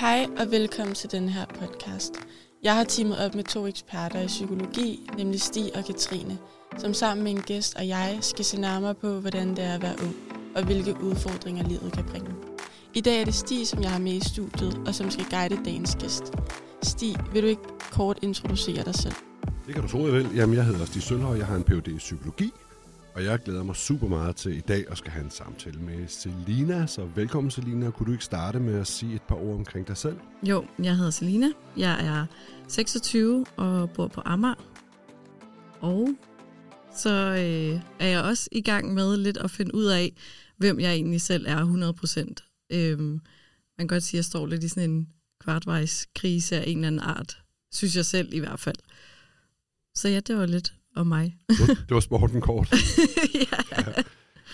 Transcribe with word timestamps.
Hej 0.00 0.26
og 0.38 0.50
velkommen 0.50 0.94
til 0.94 1.10
den 1.10 1.28
her 1.28 1.46
podcast. 1.46 2.14
Jeg 2.62 2.76
har 2.76 2.84
teamet 2.84 3.18
op 3.18 3.34
med 3.34 3.44
to 3.44 3.66
eksperter 3.66 4.20
i 4.20 4.26
psykologi, 4.26 5.10
nemlig 5.16 5.40
Stig 5.40 5.76
og 5.76 5.84
Katrine, 5.84 6.38
som 6.76 6.94
sammen 6.94 7.24
med 7.24 7.32
en 7.32 7.40
gæst 7.40 7.76
og 7.76 7.88
jeg 7.88 8.18
skal 8.20 8.44
se 8.44 8.60
nærmere 8.60 8.94
på, 8.94 9.20
hvordan 9.20 9.48
det 9.48 9.64
er 9.64 9.74
at 9.74 9.82
være 9.82 9.94
ung, 10.02 10.14
og 10.56 10.64
hvilke 10.64 10.96
udfordringer 11.02 11.68
livet 11.68 11.92
kan 11.92 12.04
bringe. 12.04 12.30
I 12.94 13.00
dag 13.00 13.20
er 13.20 13.24
det 13.24 13.34
Stig, 13.34 13.66
som 13.66 13.82
jeg 13.82 13.90
har 13.90 13.98
med 13.98 14.12
i 14.12 14.28
studiet, 14.28 14.80
og 14.86 14.94
som 14.94 15.10
skal 15.10 15.24
guide 15.30 15.64
dagens 15.64 15.96
gæst. 16.00 16.32
Stig, 16.82 17.16
vil 17.32 17.42
du 17.42 17.48
ikke 17.48 17.62
kort 17.92 18.18
introducere 18.22 18.84
dig 18.84 18.94
selv? 18.94 19.14
Det 19.66 19.74
kan 19.74 19.82
du 19.82 19.88
tro, 19.88 20.06
jeg 20.06 20.12
vil. 20.12 20.28
Jamen, 20.34 20.56
jeg 20.56 20.64
hedder 20.64 20.84
Stig 20.84 21.02
Sølhøj, 21.02 21.36
jeg 21.36 21.46
har 21.46 21.56
en 21.56 21.62
Ph.D. 21.62 21.88
i 21.88 21.98
psykologi, 21.98 22.52
og 23.18 23.24
jeg 23.24 23.42
glæder 23.42 23.62
mig 23.62 23.76
super 23.76 24.08
meget 24.08 24.36
til 24.36 24.56
i 24.56 24.60
dag 24.60 24.90
at 24.90 24.98
skal 24.98 25.10
have 25.10 25.24
en 25.24 25.30
samtale 25.30 25.78
med 25.80 26.08
Selina. 26.08 26.86
Så 26.86 27.04
velkommen, 27.04 27.50
Selina. 27.50 27.90
Kunne 27.90 28.06
du 28.06 28.12
ikke 28.12 28.24
starte 28.24 28.60
med 28.60 28.80
at 28.80 28.86
sige 28.86 29.14
et 29.14 29.22
par 29.22 29.34
ord 29.34 29.54
omkring 29.54 29.88
dig 29.88 29.96
selv? 29.96 30.16
Jo, 30.42 30.66
jeg 30.82 30.96
hedder 30.96 31.10
Selina. 31.10 31.46
Jeg 31.76 32.06
er 32.06 32.26
26 32.68 33.46
og 33.56 33.90
bor 33.90 34.08
på 34.08 34.22
Amager. 34.24 34.54
Og 35.80 36.08
så 36.96 37.10
øh, 37.10 37.80
er 38.00 38.08
jeg 38.08 38.22
også 38.22 38.48
i 38.52 38.60
gang 38.60 38.94
med 38.94 39.16
lidt 39.16 39.36
at 39.36 39.50
finde 39.50 39.74
ud 39.74 39.84
af, 39.84 40.12
hvem 40.56 40.80
jeg 40.80 40.92
egentlig 40.92 41.20
selv 41.20 41.46
er 41.48 41.92
100%. 42.68 42.68
Øhm, 42.76 43.02
man 43.08 43.20
kan 43.78 43.86
godt 43.86 44.02
sige, 44.02 44.18
at 44.18 44.18
jeg 44.18 44.24
står 44.24 44.46
lidt 44.46 44.64
i 44.64 44.68
sådan 44.68 44.90
en 44.90 45.08
kvartvejs 45.40 46.06
krise 46.14 46.56
af 46.56 46.64
en 46.66 46.78
eller 46.78 46.86
anden 46.86 47.00
art. 47.00 47.38
Synes 47.72 47.96
jeg 47.96 48.04
selv 48.04 48.34
i 48.34 48.38
hvert 48.38 48.60
fald. 48.60 48.78
Så 49.94 50.08
ja, 50.08 50.20
det 50.20 50.36
var 50.36 50.46
lidt 50.46 50.74
om 50.96 51.06
mig. 51.06 51.36
Det 51.48 51.90
var 51.90 52.00
sporten 52.00 52.40
kort. 52.40 52.72
ja. 53.34 54.02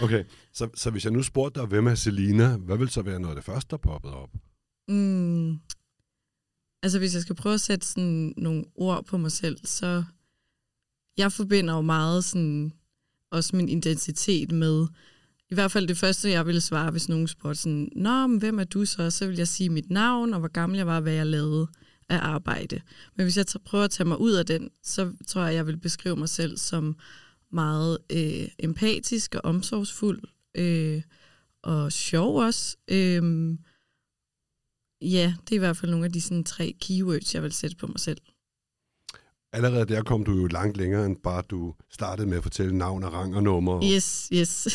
Okay, 0.00 0.24
så, 0.52 0.68
så 0.74 0.90
hvis 0.90 1.04
jeg 1.04 1.12
nu 1.12 1.22
spurgte 1.22 1.60
dig, 1.60 1.68
hvem 1.68 1.86
er 1.86 1.94
Selina, 1.94 2.56
hvad 2.56 2.78
vil 2.78 2.88
så 2.88 3.02
være 3.02 3.20
noget 3.20 3.36
af 3.36 3.36
det 3.36 3.44
første, 3.44 3.70
der 3.70 3.76
poppede 3.76 4.14
op? 4.14 4.30
Mm. 4.88 5.58
Altså 6.82 6.98
hvis 6.98 7.14
jeg 7.14 7.22
skal 7.22 7.36
prøve 7.36 7.54
at 7.54 7.60
sætte 7.60 7.86
sådan 7.86 8.34
nogle 8.36 8.64
ord 8.74 9.04
på 9.04 9.16
mig 9.16 9.32
selv, 9.32 9.58
så 9.64 10.04
jeg 11.16 11.32
forbinder 11.32 11.74
jo 11.74 11.80
meget 11.80 12.24
sådan 12.24 12.72
også 13.30 13.56
min 13.56 13.68
identitet 13.68 14.52
med, 14.52 14.86
i 15.50 15.54
hvert 15.54 15.72
fald 15.72 15.88
det 15.88 15.98
første, 15.98 16.30
jeg 16.30 16.46
ville 16.46 16.60
svare, 16.60 16.90
hvis 16.90 17.08
nogen 17.08 17.28
spurgte 17.28 17.60
sådan, 17.60 17.88
Nå, 17.96 18.26
men 18.26 18.38
hvem 18.38 18.58
er 18.58 18.64
du 18.64 18.84
så? 18.84 19.10
Så 19.10 19.26
vil 19.26 19.36
jeg 19.36 19.48
sige 19.48 19.70
mit 19.70 19.90
navn, 19.90 20.34
og 20.34 20.38
hvor 20.38 20.48
gammel 20.48 20.76
jeg 20.76 20.86
var, 20.86 21.00
hvad 21.00 21.12
jeg 21.12 21.26
lavede 21.26 21.68
af 22.08 22.18
arbejde. 22.22 22.80
Men 23.16 23.24
hvis 23.26 23.36
jeg 23.36 23.46
prøver 23.64 23.84
at 23.84 23.90
tage 23.90 24.08
mig 24.08 24.20
ud 24.20 24.32
af 24.32 24.46
den, 24.46 24.70
så 24.82 25.12
tror 25.28 25.42
jeg, 25.44 25.54
jeg 25.54 25.66
vil 25.66 25.76
beskrive 25.76 26.16
mig 26.16 26.28
selv 26.28 26.56
som 26.58 26.96
meget 27.52 27.98
øh, 28.12 28.48
empatisk 28.58 29.34
og 29.34 29.40
omsorgsfuld, 29.44 30.22
øh, 30.54 31.02
og 31.62 31.92
sjov 31.92 32.36
også. 32.36 32.76
Øh, 32.90 33.22
ja, 35.02 35.34
det 35.44 35.52
er 35.52 35.56
i 35.56 35.58
hvert 35.58 35.76
fald 35.76 35.90
nogle 35.90 36.06
af 36.06 36.12
de 36.12 36.20
sådan, 36.20 36.44
tre 36.44 36.74
keywords, 36.80 37.34
jeg 37.34 37.42
vil 37.42 37.52
sætte 37.52 37.76
på 37.76 37.86
mig 37.86 38.00
selv. 38.00 38.18
Allerede 39.52 39.84
der 39.94 40.02
kom 40.02 40.24
du 40.24 40.32
jo 40.32 40.46
langt 40.46 40.76
længere, 40.76 41.06
end 41.06 41.16
bare 41.16 41.42
du 41.50 41.74
startede 41.90 42.28
med 42.28 42.36
at 42.36 42.42
fortælle 42.42 42.78
navn 42.78 43.04
og 43.04 43.12
rang 43.12 43.36
og 43.36 43.42
nummer. 43.42 43.84
Yes, 43.94 44.28
yes. 44.32 44.68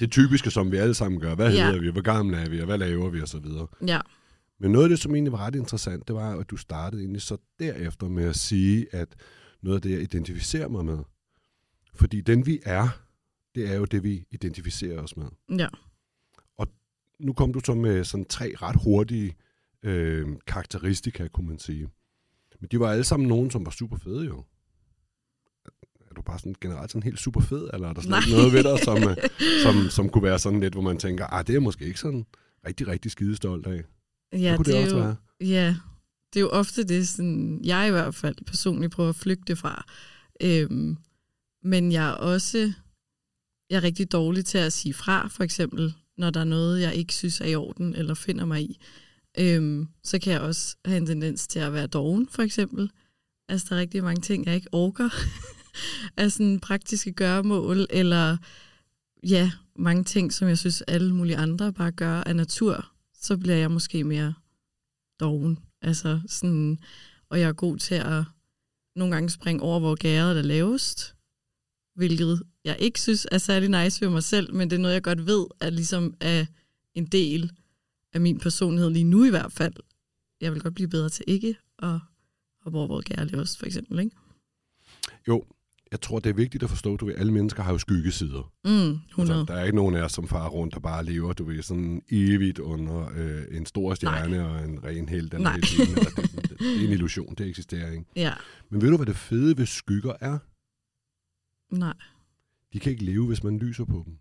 det 0.00 0.10
typiske, 0.12 0.50
som 0.50 0.72
vi 0.72 0.76
alle 0.76 0.94
sammen 0.94 1.20
gør. 1.20 1.34
Hvad 1.34 1.52
Ja. 1.52 1.66
hedder 1.66 1.80
vi, 1.80 1.90
hvor 1.90 2.00
gamle 2.00 2.36
er 2.36 2.48
vi, 2.48 2.60
og 2.60 2.66
hvad 2.66 2.78
laver 2.78 3.10
vi, 3.10 3.20
og 3.20 3.28
så 3.28 3.38
videre. 3.38 3.66
ja, 3.86 4.00
Men 4.60 4.72
noget 4.72 4.84
af 4.84 4.88
det, 4.88 4.98
som 4.98 5.14
egentlig 5.14 5.32
var 5.32 5.38
ret 5.38 5.54
interessant, 5.54 6.08
det 6.08 6.16
var, 6.16 6.38
at 6.38 6.50
du 6.50 6.56
startede 6.56 7.02
egentlig 7.02 7.22
så 7.22 7.36
derefter 7.58 8.08
med 8.08 8.24
at 8.24 8.36
sige, 8.36 8.86
at 8.94 9.08
noget 9.62 9.76
af 9.76 9.82
det, 9.82 9.90
jeg 9.90 10.00
identificerer 10.00 10.68
mig 10.68 10.84
med. 10.84 10.98
Fordi 11.94 12.20
den 12.20 12.46
vi 12.46 12.60
er, 12.64 12.88
det 13.54 13.70
er 13.72 13.76
jo 13.76 13.84
det, 13.84 14.02
vi 14.02 14.24
identificerer 14.30 15.02
os 15.02 15.16
med. 15.16 15.26
ja, 15.58 15.68
Nu 17.20 17.32
kom 17.32 17.52
du 17.52 17.60
så 17.64 17.74
med 17.74 18.04
sådan 18.04 18.24
tre 18.24 18.52
ret 18.62 18.76
hurtige 18.84 19.36
øh, 19.82 20.28
karakteristika, 20.46 21.28
kunne 21.28 21.46
man 21.48 21.58
sige. 21.58 21.88
Men 22.60 22.68
de 22.70 22.80
var 22.80 22.90
alle 22.90 23.04
sammen 23.04 23.28
nogen, 23.28 23.50
som 23.50 23.66
var 23.66 23.70
super 23.70 23.96
fede 23.96 24.24
jo. 24.26 24.44
Er 26.10 26.14
du 26.16 26.22
bare 26.22 26.38
sådan 26.38 26.54
generelt 26.60 26.90
sådan 26.90 27.02
helt 27.02 27.18
super 27.18 27.40
fed, 27.40 27.70
eller 27.72 27.88
er 27.88 27.92
der 27.92 28.00
slet 28.00 28.16
ikke 28.16 28.30
Nej. 28.30 28.38
noget 28.38 28.52
ved 28.52 28.64
dig, 28.64 28.78
som, 28.84 28.96
øh, 28.96 29.16
som, 29.62 29.90
som 29.90 30.08
kunne 30.08 30.24
være 30.24 30.38
sådan 30.38 30.60
lidt, 30.60 30.74
hvor 30.74 30.82
man 30.82 30.98
tænker, 30.98 31.26
ah, 31.26 31.46
det 31.46 31.48
er 31.48 31.54
jeg 31.54 31.62
måske 31.62 31.84
ikke 31.84 32.00
sådan 32.00 32.26
rigtig, 32.66 32.88
rigtig 32.88 33.10
skidestolt 33.10 33.66
af. 33.66 33.84
Ja 34.32 34.56
det 34.58 34.66
det, 34.66 34.76
er 34.76 34.82
også 34.82 34.96
jo, 34.96 35.02
være. 35.02 35.16
Ja, 35.40 35.76
det 36.32 36.40
er 36.40 36.40
jo 36.40 36.50
ofte 36.50 36.84
det, 36.84 37.08
sådan, 37.08 37.60
jeg 37.64 37.88
i 37.88 37.90
hvert 37.90 38.14
fald 38.14 38.36
personligt 38.46 38.92
prøver 38.92 39.08
at 39.08 39.16
flygte 39.16 39.56
fra. 39.56 39.84
Øhm, 40.42 40.96
men 41.62 41.92
jeg 41.92 42.08
er 42.08 42.12
også 42.12 42.72
jeg 43.70 43.76
er 43.76 43.82
rigtig 43.82 44.12
dårlig 44.12 44.44
til 44.44 44.58
at 44.58 44.72
sige 44.72 44.94
fra, 44.94 45.28
for 45.28 45.44
eksempel, 45.44 45.94
når 46.18 46.30
der 46.30 46.40
er 46.40 46.44
noget, 46.44 46.80
jeg 46.80 46.94
ikke 46.94 47.14
synes 47.14 47.40
er 47.40 47.44
i 47.44 47.54
orden, 47.54 47.94
eller 47.94 48.14
finder 48.14 48.44
mig 48.44 48.62
i. 48.62 48.80
Øhm, 49.38 49.88
så 50.04 50.18
kan 50.18 50.32
jeg 50.32 50.40
også 50.40 50.76
have 50.84 50.96
en 50.96 51.06
tendens 51.06 51.46
til 51.46 51.58
at 51.58 51.72
være 51.72 51.86
doven, 51.86 52.28
for 52.28 52.42
eksempel. 52.42 52.90
Altså, 53.48 53.66
der 53.70 53.76
er 53.76 53.80
rigtig 53.80 54.04
mange 54.04 54.20
ting, 54.20 54.46
jeg 54.46 54.54
ikke 54.54 54.68
orker 54.74 55.08
af 56.16 56.32
sådan 56.32 56.60
praktiske 56.60 57.12
gøremål, 57.12 57.86
eller 57.90 58.36
ja, 59.22 59.50
mange 59.76 60.04
ting, 60.04 60.32
som 60.32 60.48
jeg 60.48 60.58
synes, 60.58 60.82
alle 60.82 61.14
mulige 61.14 61.36
andre 61.36 61.72
bare 61.72 61.92
gør 61.92 62.20
af 62.20 62.36
natur. 62.36 62.92
Så 63.20 63.36
bliver 63.36 63.56
jeg 63.56 63.70
måske 63.70 64.04
mere 64.04 64.34
doven. 65.20 65.58
Altså 65.82 66.20
sådan, 66.26 66.78
og 67.28 67.40
jeg 67.40 67.48
er 67.48 67.52
god 67.52 67.78
til 67.78 67.94
at 67.94 68.24
nogle 68.96 69.14
gange 69.14 69.30
springe 69.30 69.62
over, 69.62 69.80
hvor 69.80 69.94
gæret 69.94 70.38
er 70.38 70.42
lavest, 70.42 71.14
hvilket 71.94 72.42
jeg 72.64 72.76
ikke 72.78 73.00
synes 73.00 73.26
er 73.32 73.38
særlig 73.38 73.84
nice 73.84 74.00
ved 74.00 74.10
mig 74.10 74.22
selv, 74.22 74.54
men 74.54 74.70
det 74.70 74.76
er 74.76 74.80
noget, 74.80 74.94
jeg 74.94 75.02
godt 75.02 75.26
ved, 75.26 75.46
er 75.60 75.70
ligesom 75.70 76.14
er 76.20 76.46
en 76.94 77.06
del 77.06 77.52
af 78.12 78.20
min 78.20 78.38
personlighed 78.38 78.90
lige 78.90 79.04
nu 79.04 79.24
i 79.24 79.30
hvert 79.30 79.52
fald. 79.52 79.74
Jeg 80.40 80.52
vil 80.52 80.62
godt 80.62 80.74
blive 80.74 80.88
bedre 80.88 81.08
til 81.08 81.24
ikke 81.28 81.56
at 81.78 81.98
hoppe 82.62 82.78
over, 82.78 82.86
hvor 82.86 83.00
gæret 83.00 83.20
er 83.20 83.24
lavest, 83.24 83.58
for 83.58 83.66
eksempel. 83.66 83.98
Ikke? 83.98 84.16
Jo, 85.28 85.44
jeg 85.92 86.00
tror, 86.00 86.18
det 86.18 86.30
er 86.30 86.34
vigtigt 86.34 86.62
at 86.62 86.70
forstå, 86.70 86.96
du 86.96 87.06
ved, 87.06 87.14
alle 87.14 87.32
mennesker 87.32 87.62
har 87.62 87.72
jo 87.72 87.78
skyggesider. 87.78 88.52
Mm, 88.64 88.70
100. 88.70 89.00
Altså, 89.18 89.52
der 89.54 89.60
er 89.60 89.64
ikke 89.64 89.76
nogen 89.76 89.94
af 89.94 90.02
os, 90.02 90.12
som 90.12 90.28
farer 90.28 90.48
rundt 90.48 90.74
og 90.74 90.82
bare 90.82 91.04
lever, 91.04 91.32
du 91.32 91.44
ved, 91.44 91.62
sådan 91.62 92.02
evigt 92.10 92.58
under 92.58 93.10
øh, 93.16 93.42
en 93.56 93.66
stor 93.66 93.94
stjerne 93.94 94.36
Nej. 94.36 94.46
og 94.46 94.64
en 94.64 94.84
ren 94.84 95.08
held. 95.08 95.24
Eller 95.34 95.38
Nej. 95.38 95.56
det, 95.56 95.80
eller 95.80 95.94
det, 96.10 96.32
det, 96.50 96.58
det 96.58 96.80
er 96.80 96.86
en 96.86 96.92
illusion, 96.92 97.34
det 97.34 97.46
eksisterer 97.46 97.90
ikke. 97.92 98.04
Ja, 98.16 98.32
Men 98.70 98.82
ved 98.82 98.90
du, 98.90 98.96
hvad 98.96 99.06
det 99.06 99.16
fede 99.16 99.58
ved 99.58 99.66
skygger 99.66 100.12
er? 100.20 100.38
nej. 101.70 101.94
De 102.72 102.78
kan 102.80 102.92
ikke 102.92 103.04
leve, 103.04 103.26
hvis 103.26 103.44
man 103.44 103.58
lyser 103.58 103.84
på 103.84 104.02
dem. 104.06 104.18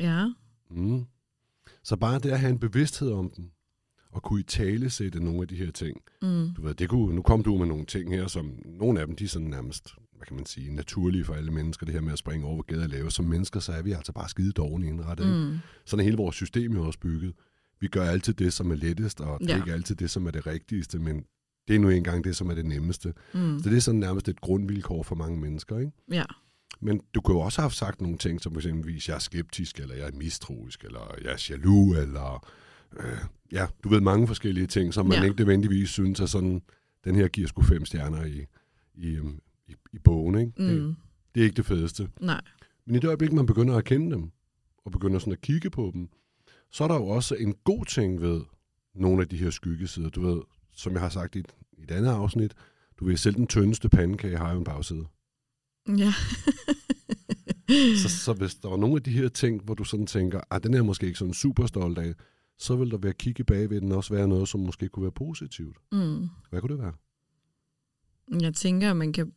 Ja, 0.00 0.26
Mm. 0.70 1.04
Så 1.82 1.96
bare 1.96 2.18
det 2.18 2.30
at 2.30 2.40
have 2.40 2.50
en 2.52 2.58
bevidsthed 2.58 3.12
om 3.12 3.30
dem, 3.36 3.50
og 4.18 4.22
kunne 4.22 4.40
i 4.40 4.42
tale 4.42 4.90
sætte 4.90 5.24
nogle 5.24 5.42
af 5.42 5.48
de 5.48 5.56
her 5.56 5.70
ting. 5.70 6.00
mm, 6.22 6.48
Du 6.56 6.62
ved, 6.62 6.74
det 6.74 6.88
kunne, 6.88 7.14
nu 7.14 7.22
kom 7.22 7.42
du 7.42 7.58
med 7.58 7.66
nogle 7.66 7.86
ting 7.86 8.10
her, 8.10 8.26
som 8.26 8.52
nogle 8.64 9.00
af 9.00 9.06
dem, 9.06 9.16
de 9.16 9.24
er 9.24 9.28
sådan 9.28 9.48
nærmest, 9.48 9.94
hvad 10.16 10.26
kan 10.26 10.36
man 10.36 10.46
sige, 10.46 10.74
naturlige 10.74 11.24
for 11.24 11.34
alle 11.34 11.50
mennesker, 11.50 11.86
det 11.86 11.94
her 11.94 12.00
med 12.00 12.12
at 12.12 12.18
springe 12.18 12.46
over, 12.46 12.54
hvor 12.54 12.62
gader 12.62 12.82
er 12.82 12.86
lave. 12.88 13.10
Som 13.10 13.24
mennesker, 13.24 13.60
så 13.60 13.72
er 13.72 13.82
vi 13.82 13.92
altså 13.92 14.12
bare 14.12 14.28
skide 14.28 14.52
dårlige 14.52 14.88
indrettet. 14.90 15.26
Mm. 15.26 15.58
Sådan 15.84 16.00
er 16.00 16.04
hele 16.04 16.16
vores 16.16 16.36
system 16.36 16.72
jo 16.72 16.86
også 16.86 16.98
bygget. 16.98 17.34
Vi 17.80 17.86
gør 17.88 18.04
altid 18.04 18.34
det, 18.34 18.52
som 18.52 18.70
er 18.70 18.74
lettest, 18.74 19.20
og 19.20 19.40
det 19.40 19.50
er 19.50 19.54
Ja. 19.56 19.62
ikke 19.62 19.72
altid 19.72 19.94
det, 19.96 20.10
som 20.10 20.26
er 20.26 20.30
det 20.30 20.46
rigtigste, 20.46 20.98
men 20.98 21.24
det 21.68 21.76
er 21.76 21.80
nu 21.80 21.88
engang 21.88 22.24
det, 22.24 22.36
som 22.36 22.50
er 22.50 22.54
det 22.54 22.66
nemmeste. 22.66 23.14
mm, 23.34 23.58
Så 23.62 23.70
det 23.70 23.76
er 23.76 23.80
sådan 23.80 24.00
nærmest 24.00 24.28
et 24.28 24.40
grundvilkår 24.40 25.02
for 25.02 25.14
mange 25.14 25.40
mennesker, 25.40 25.78
ikke? 25.78 25.92
ja, 26.12 26.24
Men 26.80 27.00
du 27.14 27.20
kunne 27.20 27.36
jo 27.36 27.40
også 27.40 27.60
have 27.60 27.70
sagt 27.70 28.00
nogle 28.00 28.18
ting, 28.18 28.40
som 28.40 28.56
eksempelvis, 28.56 29.08
jeg 29.08 29.14
er 29.14 29.18
skeptisk, 29.18 29.80
eller 29.80 29.94
jeg 29.94 30.06
er 30.06 30.12
mistroisk, 30.16 30.84
eller 30.84 31.14
jeg 31.24 31.32
er 31.32 31.46
jaloux, 31.50 31.98
eller 31.98 32.46
øh, 32.96 33.18
ja, 33.52 33.66
du 33.84 33.88
ved 33.88 34.00
mange 34.00 34.26
forskellige 34.26 34.66
ting, 34.66 34.94
som 34.94 35.06
man 35.06 35.18
Ja. 35.18 35.24
ikke 35.24 35.36
nødvendigvis 35.36 35.90
synes 35.90 36.20
er 36.20 36.26
sådan, 36.26 36.62
den 37.04 37.14
her 37.14 37.28
giver 37.28 37.48
sgu 37.48 37.62
fem 37.62 37.84
stjerner 37.84 38.24
i, 38.24 38.44
i, 38.94 39.06
øhm, 39.16 39.40
i, 39.68 39.74
i 39.92 39.98
bogen, 39.98 40.38
ikke? 40.38 40.52
Det, 40.56 40.82
mm, 40.82 40.94
det 41.34 41.40
er 41.40 41.44
ikke 41.44 41.56
det 41.56 41.66
fedeste. 41.66 42.08
nej. 42.20 42.40
Men 42.86 42.94
i 42.96 42.98
det 42.98 43.06
øjeblik, 43.06 43.32
man 43.32 43.46
begynder 43.46 43.76
at 43.76 43.84
kende 43.84 44.10
dem, 44.16 44.30
og 44.84 44.92
begynder 44.92 45.18
sådan 45.18 45.32
at 45.32 45.40
kigge 45.40 45.70
på 45.70 45.90
dem, 45.94 46.08
så 46.70 46.84
er 46.84 46.88
der 46.88 46.94
jo 46.94 47.06
også 47.08 47.34
en 47.34 47.54
god 47.64 47.84
ting 47.84 48.20
ved 48.20 48.40
nogle 48.94 49.22
af 49.22 49.28
de 49.28 49.36
her 49.36 49.50
skyggesider. 49.50 50.08
Du 50.08 50.20
ved, 50.26 50.42
som 50.76 50.92
jeg 50.92 51.00
har 51.00 51.08
sagt 51.08 51.36
i 51.36 51.38
et, 51.38 51.46
i 51.78 51.82
et 51.82 51.90
andet 51.90 52.10
afsnit, 52.10 52.54
du 53.00 53.04
ved, 53.04 53.16
selv 53.16 53.34
den 53.34 53.46
tyndeste 53.46 53.88
pandekage 53.88 54.36
har 54.38 54.52
jo 54.52 54.58
en 54.58 54.64
bagside. 54.64 55.04
Ja. 55.98 56.12
Så, 57.96 58.08
så 58.08 58.32
hvis 58.32 58.54
der 58.54 58.68
var 58.68 58.76
nogle 58.76 58.96
af 58.96 59.02
de 59.02 59.10
her 59.10 59.28
ting, 59.28 59.62
hvor 59.62 59.74
du 59.74 59.84
sådan 59.84 60.06
tænker, 60.06 60.40
at 60.50 60.62
den 60.62 60.74
er 60.74 60.78
jeg 60.78 60.84
måske 60.84 61.06
ikke 61.06 61.18
sådan 61.18 61.34
super 61.34 61.66
stolt 61.66 61.98
af, 61.98 62.14
så 62.58 62.76
vil 62.76 62.90
der 62.90 62.98
ved 62.98 63.10
at 63.10 63.18
kigge 63.18 63.44
bag 63.44 63.70
ved 63.70 63.80
den 63.80 63.92
også 63.92 64.14
være 64.14 64.28
noget, 64.28 64.48
som 64.48 64.60
måske 64.60 64.88
kunne 64.88 65.02
være 65.02 65.12
positivt. 65.12 65.76
mm. 65.92 66.28
Hvad 66.50 66.60
kunne 66.60 66.76
det 66.76 66.82
være? 66.82 66.94
Jeg 68.40 68.54
tænker, 68.54 68.90
at 68.90 68.96
man 68.96 69.12
kan, 69.12 69.32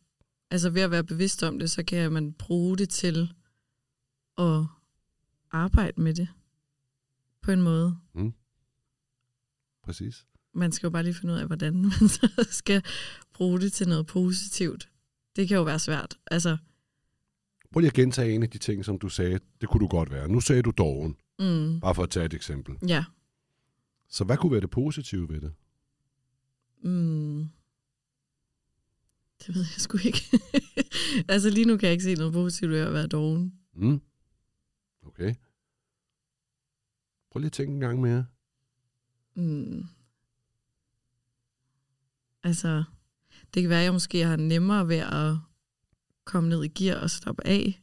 altså 0.50 0.70
ved 0.70 0.82
at 0.82 0.90
være 0.90 1.04
bevidst 1.04 1.42
om 1.42 1.58
det, 1.58 1.70
så 1.70 1.82
kan 1.84 2.12
man 2.12 2.32
bruge 2.32 2.76
det 2.76 2.88
til 2.88 3.32
at 4.38 4.64
arbejde 5.50 6.00
med 6.00 6.14
det 6.14 6.28
på 7.42 7.50
en 7.52 7.62
måde. 7.62 7.96
Præcis. 9.84 10.26
Man 10.54 10.72
skal 10.72 10.86
jo 10.86 10.90
bare 10.90 11.02
lige 11.02 11.14
finde 11.14 11.34
ud 11.34 11.38
af, 11.38 11.46
hvordan 11.46 11.74
man 11.82 12.08
så 12.08 12.46
skal 12.50 12.82
bruge 13.34 13.60
det 13.60 13.72
til 13.72 13.88
noget 13.88 14.06
positivt. 14.06 14.88
Det 15.36 15.48
kan 15.48 15.56
jo 15.56 15.62
være 15.62 15.78
svært. 15.78 16.18
Altså, 16.26 16.56
Prøv 17.72 17.80
lige 17.80 17.88
at 17.88 17.94
gentage 17.94 18.34
en 18.34 18.42
af 18.42 18.50
de 18.50 18.58
ting, 18.58 18.84
som 18.84 18.98
du 18.98 19.08
sagde, 19.08 19.38
det 19.60 19.68
kunne 19.68 19.80
du 19.80 19.86
godt 19.88 20.10
være. 20.10 20.28
Nu 20.28 20.40
sagde 20.40 20.62
du 20.62 20.70
doven, 20.78 21.16
mm, 21.38 21.80
bare 21.80 21.94
for 21.94 22.02
at 22.02 22.10
tage 22.10 22.26
et 22.26 22.34
eksempel. 22.34 22.88
ja. 22.88 23.04
Så 24.08 24.24
hvad 24.24 24.36
kunne 24.36 24.52
være 24.52 24.60
det 24.60 24.70
positive 24.70 25.28
ved 25.28 25.40
det? 25.40 25.54
Mm. 26.82 27.48
Det 29.46 29.54
ved 29.54 29.62
jeg 29.62 29.80
sgu 29.80 29.98
ikke. 30.04 30.38
altså 31.32 31.50
lige 31.50 31.64
nu 31.64 31.76
kan 31.76 31.86
jeg 31.86 31.92
ikke 31.92 32.04
se 32.04 32.14
noget 32.14 32.32
positivt 32.32 32.70
ved 32.70 32.78
at 32.80 32.92
være 32.92 33.06
doven. 33.06 33.58
Mm. 33.74 34.00
Okay. 35.06 35.34
Prøv 37.30 37.38
lige 37.40 37.46
at 37.46 37.52
tænke 37.52 37.72
en 37.74 37.80
gang 37.80 38.00
mere. 38.00 38.26
Mm. 39.34 39.84
Altså, 42.42 42.84
det 43.54 43.62
kan 43.62 43.70
være, 43.70 43.78
at 43.78 43.84
jeg 43.84 43.92
måske 43.92 44.24
har 44.24 44.36
nemmere 44.36 44.88
ved 44.88 44.96
at 44.96 45.36
komme 46.24 46.48
ned 46.48 46.64
i 46.64 46.68
gear 46.68 47.00
og 47.00 47.10
stoppe 47.10 47.46
af, 47.46 47.82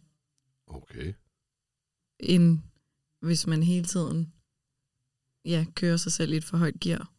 Okay. 0.68 1.14
end 2.20 2.60
hvis 3.22 3.48
man 3.48 3.64
hele 3.64 3.86
tiden 3.86 4.34
ja, 5.46 5.66
kører 5.76 5.98
sig 5.98 6.12
selv 6.12 6.34
i 6.34 6.38
et 6.38 6.44
for 6.44 6.58
højt 6.58 6.80
gear. 6.80 7.12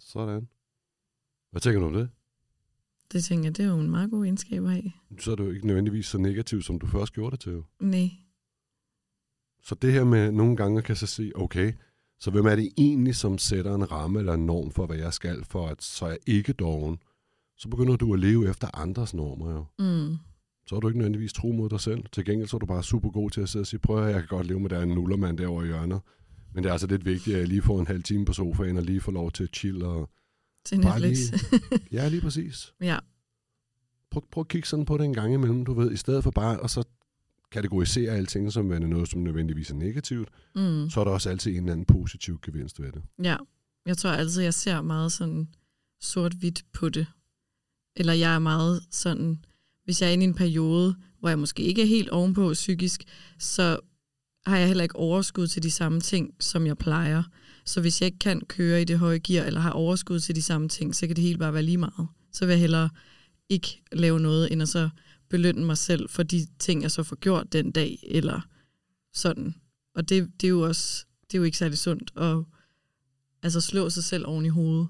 Sådan. 0.00 0.48
Hvad 1.50 1.60
tænker 1.60 1.80
du 1.80 1.86
om 1.86 1.92
det? 1.92 2.10
Det 3.12 3.24
tænker 3.24 3.44
jeg, 3.44 3.56
det 3.56 3.64
er 3.64 3.68
jo 3.68 3.80
en 3.80 3.90
meget 3.90 4.10
god 4.10 4.24
egenskab 4.24 4.64
at 4.64 4.70
have. 4.70 4.92
Så 5.18 5.32
er 5.32 5.36
det 5.36 5.44
jo 5.44 5.50
ikke 5.50 5.66
nødvendigvis 5.66 6.06
så 6.06 6.18
negativt, 6.18 6.64
som 6.64 6.78
du 6.78 6.86
først 6.86 7.12
gjorde 7.12 7.30
det 7.30 7.40
til. 7.40 7.52
jo. 7.52 7.64
Nej. 7.80 8.10
Så 9.62 9.74
det 9.74 9.92
her 9.92 10.04
med 10.04 10.32
nogle 10.32 10.56
gange 10.56 10.82
kan 10.82 10.96
så 10.96 11.06
sige, 11.06 11.36
okay, 11.36 11.72
så 12.18 12.30
hvem 12.30 12.46
er 12.46 12.56
det 12.56 12.72
egentlig, 12.76 13.16
som 13.16 13.38
sætter 13.38 13.74
en 13.74 13.90
ramme 13.90 14.18
eller 14.18 14.34
en 14.34 14.46
norm 14.46 14.70
for, 14.70 14.86
hvad 14.86 14.96
jeg 14.96 15.12
skal, 15.12 15.44
for 15.44 15.68
at 15.68 15.82
så 15.82 16.04
er 16.04 16.10
jeg 16.10 16.18
ikke 16.26 16.52
doven? 16.52 16.98
Så 17.56 17.68
begynder 17.68 17.96
du 17.96 18.14
at 18.14 18.20
leve 18.20 18.50
efter 18.50 18.78
andres 18.78 19.14
normer 19.14 19.52
jo. 19.52 19.64
Mm. 19.78 20.16
Så 20.66 20.76
er 20.76 20.80
du 20.80 20.88
ikke 20.88 20.98
nødvendigvis 20.98 21.32
tro 21.32 21.52
mod 21.52 21.68
dig 21.68 21.80
selv. 21.80 22.04
Til 22.12 22.24
gengæld 22.24 22.48
så 22.48 22.56
er 22.56 22.58
du 22.58 22.66
bare 22.66 22.82
super 22.84 23.10
god 23.10 23.30
til 23.30 23.40
at 23.40 23.48
sidde 23.48 23.62
og 23.62 23.66
sige, 23.66 23.80
prøv 23.80 24.04
at 24.06 24.12
jeg 24.12 24.20
kan 24.20 24.28
godt 24.28 24.46
leve 24.46 24.60
med, 24.60 24.70
der 24.70 24.78
er 24.78 24.82
en 24.82 24.88
nullermand 24.88 25.38
derovre 25.38 25.64
i 25.64 25.66
hjørnet. 25.66 26.00
Men 26.54 26.64
det 26.64 26.68
er 26.68 26.72
altså 26.72 26.86
lidt 26.86 27.04
vigtigt, 27.04 27.34
at 27.34 27.40
jeg 27.40 27.48
lige 27.48 27.62
får 27.62 27.80
en 27.80 27.86
halv 27.86 28.02
time 28.02 28.24
på 28.24 28.32
sofaen 28.32 28.76
og 28.76 28.82
lige 28.82 29.00
får 29.00 29.12
lov 29.12 29.30
til 29.30 29.42
at 29.44 29.50
chill. 29.56 29.82
Og... 29.82 30.10
Til 30.64 30.80
Netflix. 30.80 31.18
Ja, 31.92 32.08
lige 32.08 32.20
præcis. 32.20 32.72
ja. 32.80 32.98
Prøv, 34.10 34.22
prøv 34.30 34.40
at 34.40 34.48
kigge 34.48 34.68
sådan 34.68 34.84
på 34.84 34.98
det 34.98 35.04
en 35.04 35.14
gang 35.14 35.34
imellem, 35.34 35.64
du 35.64 35.72
ved, 35.74 35.92
i 35.92 35.96
stedet 35.96 36.22
for 36.22 36.30
bare 36.30 36.64
at 36.64 36.70
så 36.70 36.84
kategorisere 37.50 38.12
alting 38.12 38.52
som 38.52 38.70
værende 38.70 38.88
noget, 38.88 39.08
som 39.08 39.20
nødvendigvis 39.20 39.70
er 39.70 39.74
negativt, 39.74 40.28
Mm. 40.54 40.90
så 40.90 41.00
er 41.00 41.04
der 41.04 41.10
også 41.10 41.30
altid 41.30 41.50
en 41.50 41.56
eller 41.56 41.72
anden 41.72 41.86
positiv 41.86 42.38
gevinst 42.42 42.80
ved 42.80 42.92
det. 42.92 43.02
Ja, 43.22 43.36
jeg 43.86 43.98
tror 43.98 44.10
altid, 44.10 44.42
jeg 44.42 44.54
ser 44.54 44.80
meget 44.82 45.12
sådan 45.12 45.48
sort-hvidt 46.00 46.64
på 46.72 46.88
det. 46.88 47.06
Eller 47.96 48.12
jeg 48.12 48.34
er 48.34 48.38
meget 48.38 48.82
sådan, 48.90 49.44
hvis 49.84 50.02
jeg 50.02 50.08
er 50.08 50.12
inde 50.12 50.24
i 50.24 50.28
en 50.28 50.34
periode, 50.34 50.94
hvor 51.20 51.28
jeg 51.28 51.38
måske 51.38 51.62
ikke 51.62 51.82
er 51.82 51.86
helt 51.86 52.08
ovenpå 52.08 52.52
psykisk, 52.52 53.04
så 53.38 53.78
har 54.46 54.56
jeg 54.56 54.66
heller 54.66 54.82
ikke 54.82 54.96
overskud 54.96 55.46
til 55.46 55.62
de 55.62 55.70
samme 55.70 56.00
ting, 56.00 56.34
som 56.40 56.66
jeg 56.66 56.78
plejer. 56.78 57.22
Så 57.64 57.80
hvis 57.80 58.00
jeg 58.00 58.06
ikke 58.06 58.18
kan 58.18 58.40
køre 58.40 58.82
i 58.82 58.84
det 58.84 58.98
høje 58.98 59.18
gear, 59.18 59.46
eller 59.46 59.60
har 59.60 59.70
overskud 59.70 60.20
til 60.20 60.36
de 60.36 60.42
samme 60.42 60.68
ting, 60.68 60.94
så 60.94 61.06
kan 61.06 61.16
det 61.16 61.24
helt 61.24 61.38
bare 61.38 61.54
være 61.54 61.62
lige 61.62 61.78
meget. 61.78 62.08
Så 62.32 62.46
vil 62.46 62.52
jeg 62.52 62.60
hellere 62.60 62.90
ikke 63.48 63.82
lave 63.92 64.20
noget, 64.20 64.52
end 64.52 64.62
at 64.62 64.68
så 64.68 64.90
belønne 65.30 65.64
mig 65.64 65.78
selv 65.78 66.08
for 66.08 66.22
de 66.22 66.46
ting, 66.58 66.82
jeg 66.82 66.90
så 66.90 67.02
får 67.02 67.16
gjort 67.16 67.52
den 67.52 67.70
dag, 67.70 67.98
eller 68.08 68.40
sådan. 69.14 69.54
Og 69.94 70.08
det, 70.08 70.32
det 70.40 70.46
er 70.46 70.50
jo 70.50 70.60
også, 70.60 71.06
det 71.22 71.34
er 71.34 71.38
jo 71.38 71.44
ikke 71.44 71.58
særlig 71.58 71.78
sundt 71.78 72.12
at 72.16 72.44
altså 73.42 73.60
slå 73.60 73.90
sig 73.90 74.04
selv 74.04 74.26
oven 74.26 74.44
i 74.44 74.48
hovedet 74.48 74.88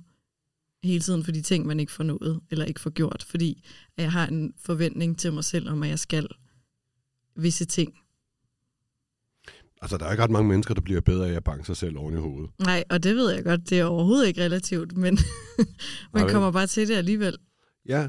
hele 0.83 1.01
tiden 1.01 1.25
for 1.25 1.33
de 1.33 1.43
ting, 1.43 1.67
man 1.67 1.81
ikke 1.81 1.93
får 1.93 2.05
nået, 2.05 2.41
eller 2.51 2.65
ikke 2.65 2.81
får 2.81 2.91
gjort, 2.91 3.27
fordi 3.29 3.65
at 3.97 4.03
jeg 4.03 4.13
har 4.13 4.27
en 4.27 4.53
forventning 4.59 5.19
til 5.19 5.33
mig 5.33 5.45
selv 5.45 5.69
om, 5.69 5.83
at 5.83 5.89
jeg 5.89 5.99
skal 5.99 6.29
visse 7.37 7.65
ting. 7.65 7.95
Altså, 9.83 9.97
der 9.97 10.07
er 10.07 10.11
ikke 10.11 10.23
ret 10.23 10.31
mange 10.31 10.49
mennesker, 10.49 10.75
der 10.75 10.81
bliver 10.81 11.01
bedre 11.01 11.31
af 11.31 11.33
at 11.33 11.45
banke 11.45 11.65
sig 11.67 11.77
selv 11.77 11.99
oven 11.99 12.15
i 12.15 12.17
hovedet. 12.17 12.51
Nej, 12.59 12.85
og 12.91 13.03
det 13.03 13.17
ved 13.17 13.31
jeg 13.35 13.45
godt, 13.45 13.71
det 13.71 13.79
er 13.79 13.85
overhovedet 13.85 14.27
ikke 14.29 14.45
relativt, 14.45 14.97
men 14.97 15.19
man 16.15 16.23
vel? 16.25 16.33
kommer 16.33 16.51
bare 16.51 16.67
til 16.67 16.89
det 16.89 16.95
alligevel. 16.95 17.39
Ja, 17.87 18.09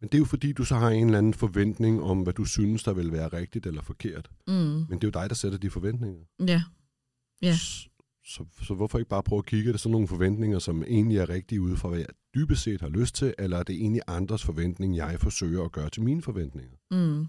men 0.00 0.08
det 0.08 0.14
er 0.14 0.18
jo 0.18 0.24
fordi, 0.24 0.52
du 0.52 0.64
så 0.64 0.74
har 0.74 0.90
en 0.90 1.06
eller 1.06 1.18
anden 1.18 1.34
forventning 1.34 2.02
om, 2.02 2.22
hvad 2.22 2.32
du 2.32 2.44
synes, 2.44 2.82
der 2.82 2.92
vil 2.92 3.12
være 3.12 3.28
rigtigt 3.28 3.66
eller 3.66 3.82
forkert. 3.82 4.30
Mm. 4.46 4.54
Men 4.54 4.88
det 4.90 5.04
er 5.04 5.08
jo 5.08 5.10
dig, 5.10 5.30
der 5.30 5.34
sætter 5.34 5.58
de 5.58 5.70
forventninger. 5.70 6.20
Ja, 6.46 6.62
Ja. 7.42 7.56
Så, 8.24 8.44
så 8.62 8.74
hvorfor 8.74 8.98
ikke 8.98 9.08
bare 9.08 9.22
prøve 9.22 9.38
at 9.38 9.46
kigge, 9.46 9.68
er 9.68 9.72
det 9.72 9.80
sådan 9.80 9.92
nogle 9.92 10.08
forventninger, 10.08 10.58
som 10.58 10.82
egentlig 10.82 11.18
er 11.18 11.28
rigtige 11.28 11.60
ude 11.60 11.76
fra, 11.76 11.88
hvad 11.88 11.98
jeg 11.98 12.08
dybest 12.34 12.62
set 12.62 12.80
har 12.80 12.88
lyst 12.88 13.14
til, 13.14 13.34
eller 13.38 13.58
er 13.58 13.62
det 13.62 13.74
egentlig 13.74 14.02
andres 14.06 14.44
forventning, 14.44 14.96
jeg 14.96 15.20
forsøger 15.20 15.64
at 15.64 15.72
gøre 15.72 15.90
til 15.90 16.02
mine 16.02 16.22
forventninger? 16.22 16.76
mm. 16.90 17.26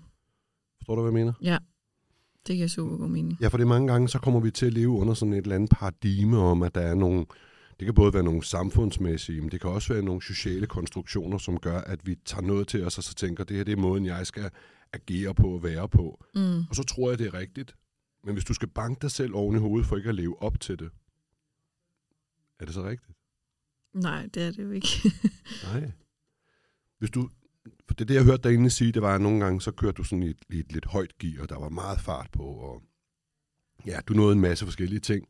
Forstår 0.77 0.95
du, 0.95 1.01
hvad 1.01 1.11
jeg 1.11 1.25
mener? 1.25 1.33
det 2.47 2.55
giver 2.55 2.67
super 2.67 2.97
god 2.97 3.09
mening. 3.09 3.37
Ja, 3.41 3.47
for 3.47 3.57
det 3.57 3.67
mange 3.67 3.87
gange, 3.91 4.09
så 4.09 4.19
kommer 4.19 4.39
vi 4.39 4.51
til 4.51 4.65
at 4.65 4.73
leve 4.73 4.89
under 4.89 5.13
sådan 5.13 5.33
et 5.33 5.41
eller 5.41 5.55
andet 5.55 5.69
paradigme 5.69 6.37
om, 6.37 6.63
at 6.63 6.75
der 6.75 6.81
er 6.81 6.95
nogle, 6.95 7.25
det 7.79 7.85
kan 7.85 7.93
både 7.93 8.13
være 8.13 8.23
nogle 8.23 8.43
samfundsmæssige, 8.43 9.41
men 9.41 9.51
det 9.51 9.61
kan 9.61 9.69
også 9.69 9.93
være 9.93 10.03
nogle 10.03 10.21
sociale 10.21 10.67
konstruktioner, 10.67 11.37
som 11.37 11.57
gør, 11.59 11.81
at 11.81 12.07
vi 12.07 12.15
tager 12.25 12.41
noget 12.41 12.67
til 12.67 12.85
os, 12.85 12.97
og 12.97 13.03
så 13.03 13.15
tænker, 13.15 13.43
det 13.43 13.57
her 13.57 13.63
det 13.63 13.71
er 13.71 13.77
måden, 13.77 14.05
jeg 14.05 14.27
skal 14.27 14.49
agere 14.93 15.35
på 15.35 15.47
og 15.47 15.63
være 15.63 15.89
på. 15.89 16.25
Mm. 16.35 16.59
Og 16.69 16.75
så 16.75 16.83
tror 16.83 17.09
jeg, 17.09 17.19
det 17.19 17.27
er 17.27 17.33
rigtigt. 17.33 17.75
Men 18.23 18.33
hvis 18.33 18.45
du 18.45 18.53
skal 18.53 18.67
banke 18.67 19.01
dig 19.01 19.11
selv 19.11 19.35
oven 19.35 19.55
i 19.55 19.59
hovedet 19.59 19.87
for 19.87 19.97
ikke 19.97 20.09
at 20.09 20.15
leve 20.15 20.41
op 20.41 20.59
til 20.59 20.79
det, 20.79 20.89
er 22.59 22.65
det 22.65 22.73
så 22.73 22.83
rigtigt? 22.83 23.17
Nej, 23.93 24.29
det 24.33 24.43
er 24.43 24.51
det 24.51 24.63
jo 24.63 24.71
ikke. 24.71 24.87
Nej. 25.71 25.91
Hvis 26.99 27.09
du, 27.11 27.29
for 27.87 27.93
det, 27.93 28.07
det 28.07 28.15
jeg 28.15 28.23
hørte 28.23 28.43
dig 28.43 28.49
egentlig 28.49 28.71
sige, 28.71 28.91
det 28.91 29.01
var, 29.01 29.15
at 29.15 29.21
nogle 29.21 29.39
gange, 29.39 29.61
så 29.61 29.71
kørte 29.71 29.95
du 29.95 30.03
sådan 30.03 30.23
i 30.23 30.29
et, 30.29 30.45
i 30.49 30.59
et 30.59 30.71
lidt 30.71 30.85
højt 30.85 31.17
gear, 31.17 31.41
og 31.41 31.49
der 31.49 31.59
var 31.59 31.69
meget 31.69 31.99
fart 31.99 32.29
på, 32.31 32.43
og 32.43 32.83
ja, 33.85 33.99
du 34.07 34.13
nåede 34.13 34.33
en 34.33 34.41
masse 34.41 34.65
forskellige 34.65 34.99
ting. 34.99 35.27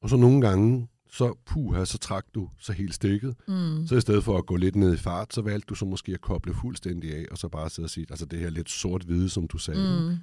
Og 0.00 0.08
så 0.08 0.16
nogle 0.16 0.40
gange, 0.40 0.88
så 1.10 1.34
puha, 1.46 1.84
så 1.84 1.98
trak 1.98 2.26
du 2.34 2.50
så 2.58 2.72
helt 2.72 2.94
stikket. 2.94 3.36
mm. 3.48 3.86
Så 3.86 3.96
i 3.96 4.00
stedet 4.00 4.24
for 4.24 4.38
at 4.38 4.46
gå 4.46 4.56
lidt 4.56 4.76
ned 4.76 4.94
i 4.94 4.96
fart, 4.96 5.34
så 5.34 5.42
valgte 5.42 5.66
du 5.66 5.74
så 5.74 5.84
måske 5.84 6.12
at 6.12 6.20
koble 6.20 6.54
fuldstændig 6.54 7.14
af, 7.14 7.26
og 7.30 7.38
så 7.38 7.48
bare 7.48 7.70
sidde 7.70 7.86
og 7.86 7.90
sige, 7.90 8.06
altså 8.10 8.26
det 8.26 8.38
her 8.38 8.50
lidt 8.50 8.70
sort-hvide, 8.70 9.28
som 9.28 9.48
du 9.48 9.58
sagde. 9.58 10.10
Mm. 10.10 10.16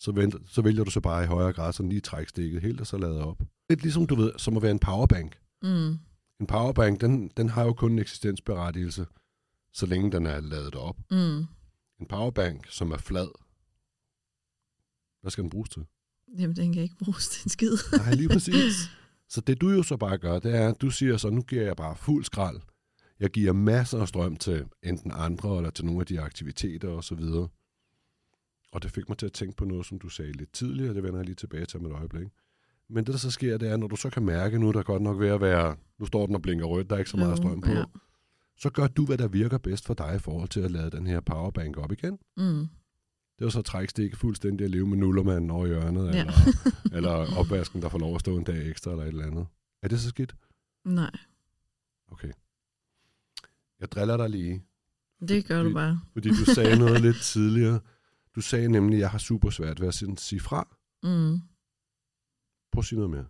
Så, 0.00 0.12
vent, 0.12 0.34
så 0.46 0.62
vælger 0.62 0.84
du 0.84 0.90
så 0.90 1.00
bare 1.00 1.24
i 1.24 1.26
højere 1.26 1.52
grad 1.52 1.72
sådan 1.72 1.88
lige 1.88 2.00
trække 2.00 2.30
stikket 2.30 2.62
helt, 2.62 2.80
og 2.80 2.86
så 2.86 2.98
lade 2.98 3.24
op. 3.24 3.42
Lidt 3.70 3.82
ligesom 3.82 4.06
du 4.06 4.14
ved, 4.14 4.32
som 4.36 4.56
at 4.56 4.62
være 4.62 4.70
en 4.70 4.78
powerbank. 4.78 5.38
Mm. 5.62 5.98
En 6.40 6.46
powerbank, 6.48 7.00
den, 7.00 7.30
den 7.36 7.48
har 7.48 7.64
jo 7.64 7.72
kun 7.72 7.92
en 7.92 7.98
eksistensberettigelse, 7.98 9.06
så 9.72 9.86
længe 9.86 10.12
den 10.12 10.26
er 10.26 10.40
ladet 10.40 10.74
op. 10.74 10.96
Mm. 11.10 11.38
En 12.00 12.06
powerbank, 12.08 12.66
som 12.70 12.90
er 12.90 12.98
flad, 12.98 13.28
hvad 15.20 15.30
skal 15.30 15.42
den 15.42 15.50
bruges 15.50 15.70
til? 15.70 15.86
Jamen, 16.38 16.56
den 16.56 16.72
kan 16.72 16.82
ikke 16.82 16.96
bruges 17.04 17.28
til 17.28 17.46
en 17.46 17.50
skid. 17.50 17.76
Nej, 17.92 18.14
lige 18.14 18.28
præcis. 18.28 18.74
Så 19.32 19.40
det 19.40 19.60
du 19.60 19.70
jo 19.70 19.82
så 19.82 19.96
bare 19.96 20.18
gør, 20.18 20.38
det 20.38 20.56
er, 20.56 20.68
at 20.68 20.80
du 20.80 20.90
siger 20.90 21.16
så, 21.16 21.30
nu 21.30 21.42
giver 21.42 21.62
jeg 21.62 21.76
bare 21.76 21.96
fuld 21.96 22.24
skrald. 22.24 22.60
Jeg 23.20 23.30
giver 23.30 23.52
masser 23.52 24.00
af 24.00 24.08
strøm 24.08 24.36
til 24.36 24.66
enten 24.82 25.12
andre, 25.14 25.56
eller 25.56 25.70
til 25.70 25.84
nogle 25.84 26.00
af 26.00 26.06
de 26.06 26.20
aktiviteter 26.20 26.88
og 26.88 27.04
så 27.04 27.14
videre. 27.14 27.48
Og 28.72 28.82
det 28.82 28.90
fik 28.90 29.08
mig 29.08 29.18
til 29.18 29.26
at 29.26 29.32
tænke 29.32 29.56
på 29.56 29.64
noget, 29.64 29.86
som 29.86 29.98
du 29.98 30.08
sagde 30.08 30.32
lidt 30.32 30.52
tidligere, 30.52 30.94
det 30.94 31.02
vender 31.02 31.18
jeg 31.18 31.24
lige 31.26 31.34
tilbage 31.34 31.66
til 31.66 31.80
med 31.82 31.90
et 31.90 31.94
øjeblik. 31.94 32.28
Men 32.88 33.04
det, 33.06 33.12
der 33.12 33.18
så 33.18 33.30
sker, 33.30 33.58
det 33.58 33.68
er, 33.70 33.76
når 33.76 33.86
du 33.88 33.96
så 33.96 34.10
kan 34.10 34.22
mærke, 34.24 34.58
nu 34.58 34.68
er 34.68 34.72
der 34.72 34.82
godt 34.82 35.02
nok 35.02 35.20
ved 35.20 35.28
at 35.28 35.40
være, 35.40 35.76
nu 35.98 36.06
står 36.06 36.26
den 36.26 36.34
og 36.34 36.42
blinker 36.42 36.66
rødt, 36.66 36.90
der 36.90 36.96
er 36.96 36.98
ikke 36.98 37.10
så 37.10 37.16
meget 37.16 37.36
strøm 37.36 37.60
på, 37.60 37.70
Ja. 37.70 37.84
så 38.56 38.70
gør 38.70 38.86
du, 38.86 39.06
hvad 39.06 39.18
der 39.18 39.28
virker 39.28 39.58
bedst 39.58 39.86
for 39.86 39.94
dig 39.94 40.14
i 40.16 40.18
forhold 40.18 40.48
til 40.48 40.60
at 40.60 40.70
lade 40.70 40.90
den 40.90 41.06
her 41.06 41.20
powerbank 41.20 41.76
op 41.76 41.92
igen. 41.92 42.18
Mm. 42.36 42.66
Det 43.38 43.44
var 43.44 43.48
så 43.48 43.86
stikket 43.88 44.18
fuldstændig 44.18 44.64
at 44.64 44.70
leve 44.70 44.86
med 44.86 44.96
nullermanden 44.96 45.50
over 45.50 45.66
hjørnet, 45.66 46.14
Ja. 46.14 46.20
eller, 46.20 46.32
eller 46.96 47.38
opvasken, 47.38 47.82
der 47.82 47.88
får 47.88 47.98
lov 47.98 48.14
at 48.14 48.20
stå 48.20 48.36
en 48.36 48.44
dag 48.44 48.68
ekstra, 48.70 48.90
eller 48.90 49.04
et 49.04 49.08
eller 49.08 49.26
andet. 49.26 49.46
Er 49.82 49.88
det 49.88 50.00
så 50.00 50.08
skidt? 50.08 50.34
Nej, 50.84 51.10
Okay. 52.12 52.32
Jeg 53.80 53.90
driller 53.92 54.16
dig 54.16 54.30
lige, 54.30 54.62
det 55.28 55.44
gør 55.46 55.58
du 55.58 55.64
Fordi- 55.64 55.74
bare. 55.74 56.00
fordi 56.12 56.28
du 56.28 56.34
sagde 56.54 56.78
noget 56.78 57.00
lidt 57.00 57.16
tidligere. 57.16 57.80
Du 58.40 58.44
sagde 58.44 58.68
nemlig, 58.68 58.96
at 58.96 59.00
jeg 59.00 59.10
har 59.10 59.18
super 59.18 59.50
svært 59.50 59.80
ved 59.80 59.88
at 59.88 59.94
sige- 60.20 60.40
fra. 60.40 60.76
Mm. 61.02 61.40
Prøv 62.72 62.78
at 62.80 62.84
sige 62.84 62.98
noget 62.98 63.10
mere. 63.10 63.26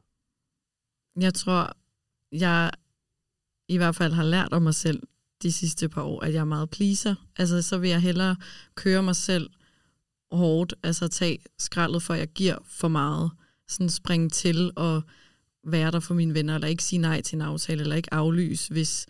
Jeg 1.20 1.34
tror, 1.34 1.76
jeg 2.32 2.70
i 3.68 3.76
hvert 3.76 3.96
fald 3.96 4.12
har 4.12 4.22
lært 4.22 4.52
om 4.52 4.62
mig 4.62 4.74
selv 4.74 5.02
de 5.42 5.52
sidste 5.52 5.88
par 5.88 6.02
år, 6.02 6.20
at 6.20 6.32
jeg 6.34 6.40
er 6.40 6.44
meget 6.44 6.70
pleaser. 6.70 7.14
Altså, 7.36 7.62
så 7.62 7.78
vil 7.78 7.90
jeg 7.90 8.00
hellere 8.00 8.36
køre 8.74 9.02
mig 9.02 9.16
selv 9.16 9.50
hårdt, 10.32 10.74
altså 10.82 11.08
tage 11.08 11.38
skraldet, 11.58 12.02
for 12.02 12.14
jeg 12.14 12.28
giver 12.28 12.58
for 12.64 12.88
meget. 12.88 13.30
Sådan 13.68 13.88
springe 13.90 14.28
til 14.28 14.72
og 14.76 15.02
være 15.64 15.90
der 15.90 16.00
for 16.00 16.14
mine 16.14 16.34
venner, 16.34 16.54
eller 16.54 16.68
ikke 16.68 16.84
sige 16.84 16.98
nej 16.98 17.20
til 17.22 17.36
en 17.36 17.42
aftale, 17.42 17.80
eller 17.80 17.96
ikke 17.96 18.14
aflyse, 18.14 18.72
hvis 18.72 19.06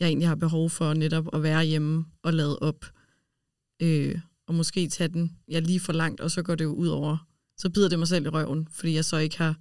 jeg 0.00 0.06
egentlig 0.06 0.28
har 0.28 0.34
behov 0.36 0.70
for 0.70 0.94
netop 0.94 1.34
at 1.34 1.42
være 1.42 1.64
hjemme 1.64 2.04
og 2.22 2.32
lade 2.32 2.58
op. 2.58 2.84
Øh, 3.82 4.20
og 4.46 4.54
måske 4.54 4.88
tage 4.88 5.08
den 5.08 5.38
jeg 5.48 5.62
lige 5.62 5.80
for 5.80 5.92
langt, 5.92 6.20
og 6.20 6.30
så 6.30 6.42
går 6.42 6.54
det 6.54 6.64
jo 6.64 6.74
ud 6.74 6.88
over. 6.88 7.28
Så 7.56 7.70
bider 7.70 7.88
det 7.88 7.98
mig 7.98 8.08
selv 8.08 8.26
i 8.26 8.28
røven, 8.28 8.68
fordi 8.68 8.94
jeg 8.94 9.04
så 9.04 9.16
ikke 9.16 9.38
har 9.38 9.60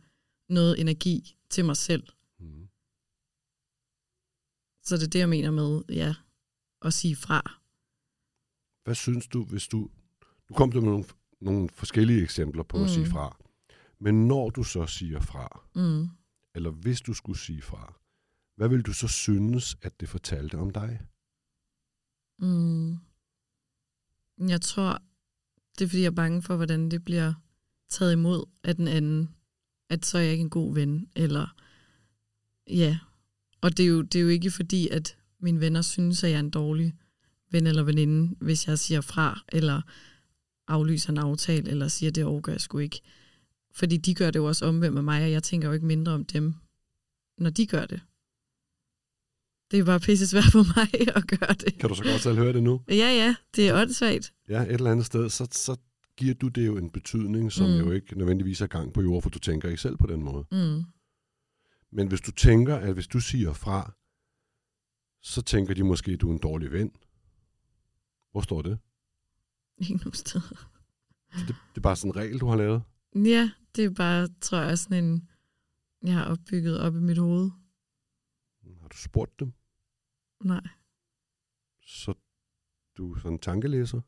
noget 0.49 0.79
energi 0.81 1.35
til 1.49 1.65
mig 1.65 1.77
selv. 1.77 2.07
Mm. 2.39 2.67
Så 4.83 4.95
det 4.97 5.03
er 5.03 5.09
det, 5.09 5.19
jeg 5.19 5.29
mener 5.29 5.51
med, 5.51 5.81
ja, 5.89 6.15
at 6.81 6.93
sige 6.93 7.15
fra. 7.15 7.59
Hvad 8.83 8.95
synes 8.95 9.27
du, 9.27 9.43
hvis 9.43 9.67
du... 9.67 9.89
Nu 10.49 10.55
kom 10.55 10.71
du 10.71 10.81
med 10.81 10.89
nogle, 10.89 11.05
nogle 11.41 11.69
forskellige 11.69 12.23
eksempler 12.23 12.63
på 12.63 12.77
mm. 12.77 12.83
at 12.83 12.89
sige 12.89 13.05
Mm. 13.05 13.11
fra. 13.11 13.37
Men 13.99 14.27
når 14.27 14.49
du 14.49 14.63
så 14.63 14.85
siger 14.85 15.19
fra, 15.19 15.61
Mm. 15.75 16.07
eller 16.55 16.69
hvis 16.71 17.01
du 17.01 17.13
skulle 17.13 17.39
sige 17.39 17.61
fra, 17.61 17.93
hvad 18.55 18.69
vil 18.69 18.81
du 18.81 18.93
så 18.93 19.07
synes, 19.07 19.77
at 19.81 19.99
det 19.99 20.09
fortalte 20.09 20.57
om 20.57 20.69
dig? 20.69 20.99
Mm. 22.39 22.97
Jeg 24.39 24.61
tror, 24.61 25.01
det 25.79 25.85
er 25.85 25.89
fordi, 25.89 26.01
jeg 26.01 26.07
er 26.07 26.11
bange 26.11 26.41
for, 26.41 26.55
hvordan 26.55 26.91
det 26.91 27.05
bliver 27.05 27.33
taget 27.89 28.13
imod 28.13 28.45
af 28.63 28.75
den 28.75 28.87
anden. 28.87 29.29
At 29.89 30.05
så 30.05 30.17
er 30.17 30.21
jeg 30.21 30.31
ikke 30.31 30.41
en 30.41 30.49
god 30.49 30.73
ven, 30.73 31.07
eller 31.15 31.55
ja. 32.69 32.99
Og 33.61 33.77
det 33.77 33.83
er 33.83 33.87
jo, 33.87 34.01
det 34.01 34.19
er 34.19 34.23
jo 34.23 34.29
ikke 34.29 34.51
fordi, 34.51 34.87
at 34.87 35.17
mine 35.39 35.59
venner 35.59 35.81
synes, 35.81 36.23
at 36.23 36.29
jeg 36.29 36.35
er 36.35 36.39
en 36.39 36.49
dårlig 36.49 36.93
ven 37.51 37.67
eller 37.67 37.83
veninde, 37.83 38.35
hvis 38.39 38.67
jeg 38.67 38.79
siger 38.79 39.01
fra, 39.01 39.43
eller 39.51 39.81
aflyser 40.67 41.09
en 41.09 41.17
aftale, 41.17 41.69
eller 41.69 41.87
siger, 41.87 42.11
det 42.11 42.25
overgør 42.25 42.53
jeg 42.53 42.61
sgu 42.61 42.77
ikke. 42.77 43.01
Fordi 43.71 43.97
de 43.97 44.15
gør 44.15 44.31
det 44.31 44.39
jo 44.39 44.45
også 44.45 44.65
omvendt 44.65 44.93
med 44.93 45.01
mig, 45.01 45.23
og 45.23 45.31
jeg 45.31 45.43
tænker 45.43 45.67
jo 45.67 45.73
ikke 45.73 45.85
mindre 45.85 46.11
om 46.11 46.25
dem, 46.25 46.53
når 47.37 47.49
de 47.49 47.67
gør 47.67 47.85
det. 47.85 48.01
Det 49.73 49.79
er 49.79 49.85
bare 49.85 49.99
pisse 49.99 50.27
svært 50.27 50.51
for 50.51 50.63
mig 50.77 51.07
at 51.17 51.27
gøre 51.27 51.53
det. 51.53 51.77
Kan 51.79 51.89
du 51.89 51.95
så 51.95 52.03
godt 52.03 52.21
selv 52.21 52.37
høre 52.37 52.53
det 52.53 52.63
nu? 52.63 52.81
Ja, 52.89 52.93
ja, 52.95 53.35
det 53.55 53.69
er 53.69 53.81
åndssvagt. 53.81 54.33
Ja, 54.49 54.61
et 54.61 54.71
eller 54.71 54.91
andet 54.91 55.05
sted, 55.05 55.29
så, 55.29 55.47
så 55.51 55.75
giver 56.17 56.33
du 56.33 56.47
det 56.47 56.65
jo 56.65 56.77
en 56.77 56.89
betydning, 56.89 57.51
som 57.51 57.69
mm. 57.69 57.77
jo 57.77 57.91
ikke 57.91 58.17
nødvendigvis 58.17 58.61
er 58.61 58.67
gang 58.67 58.93
på 58.93 59.01
jord, 59.01 59.21
for 59.21 59.29
du 59.29 59.39
tænker 59.39 59.69
ikke 59.69 59.81
selv 59.81 59.97
på 59.97 60.07
den 60.07 60.23
måde. 60.23 60.45
Mm. 60.51 60.83
Men 61.91 62.07
hvis 62.07 62.21
du 62.21 62.31
tænker, 62.31 62.75
at 62.75 62.93
hvis 62.93 63.07
du 63.07 63.19
siger 63.19 63.53
fra, 63.53 63.93
så 65.21 65.41
tænker 65.41 65.73
de 65.73 65.83
måske, 65.83 66.11
at 66.11 66.21
du 66.21 66.29
er 66.29 66.33
en 66.33 66.39
dårlig 66.39 66.71
ven. 66.71 66.91
Hvor 68.31 68.41
står 68.41 68.61
det? 68.61 68.79
Ikke 69.77 69.95
nogen 69.95 70.13
sted. 70.13 70.41
Så 71.31 71.45
det, 71.47 71.47
det 71.47 71.77
er 71.77 71.81
bare 71.81 71.95
sådan 71.95 72.11
en 72.11 72.15
regel, 72.15 72.39
du 72.39 72.47
har 72.47 72.55
lavet? 72.55 72.83
Ja, 73.15 73.51
det 73.75 73.85
er 73.85 73.89
bare, 73.89 74.27
tror 74.41 74.57
jeg, 74.57 74.79
sådan 74.79 75.03
en, 75.03 75.29
jeg 76.03 76.13
har 76.13 76.25
opbygget 76.25 76.79
op 76.79 76.95
i 76.95 76.99
mit 76.99 77.17
hoved. 77.17 77.51
Har 78.81 78.87
du 78.87 78.97
spurgt 78.97 79.39
dem? 79.39 79.53
Nej, 80.43 80.67
Så 81.85 82.13
du 82.97 83.13
er 83.13 83.17
sådan 83.17 83.31
en 83.31 83.39
tankelæser? 83.39 84.01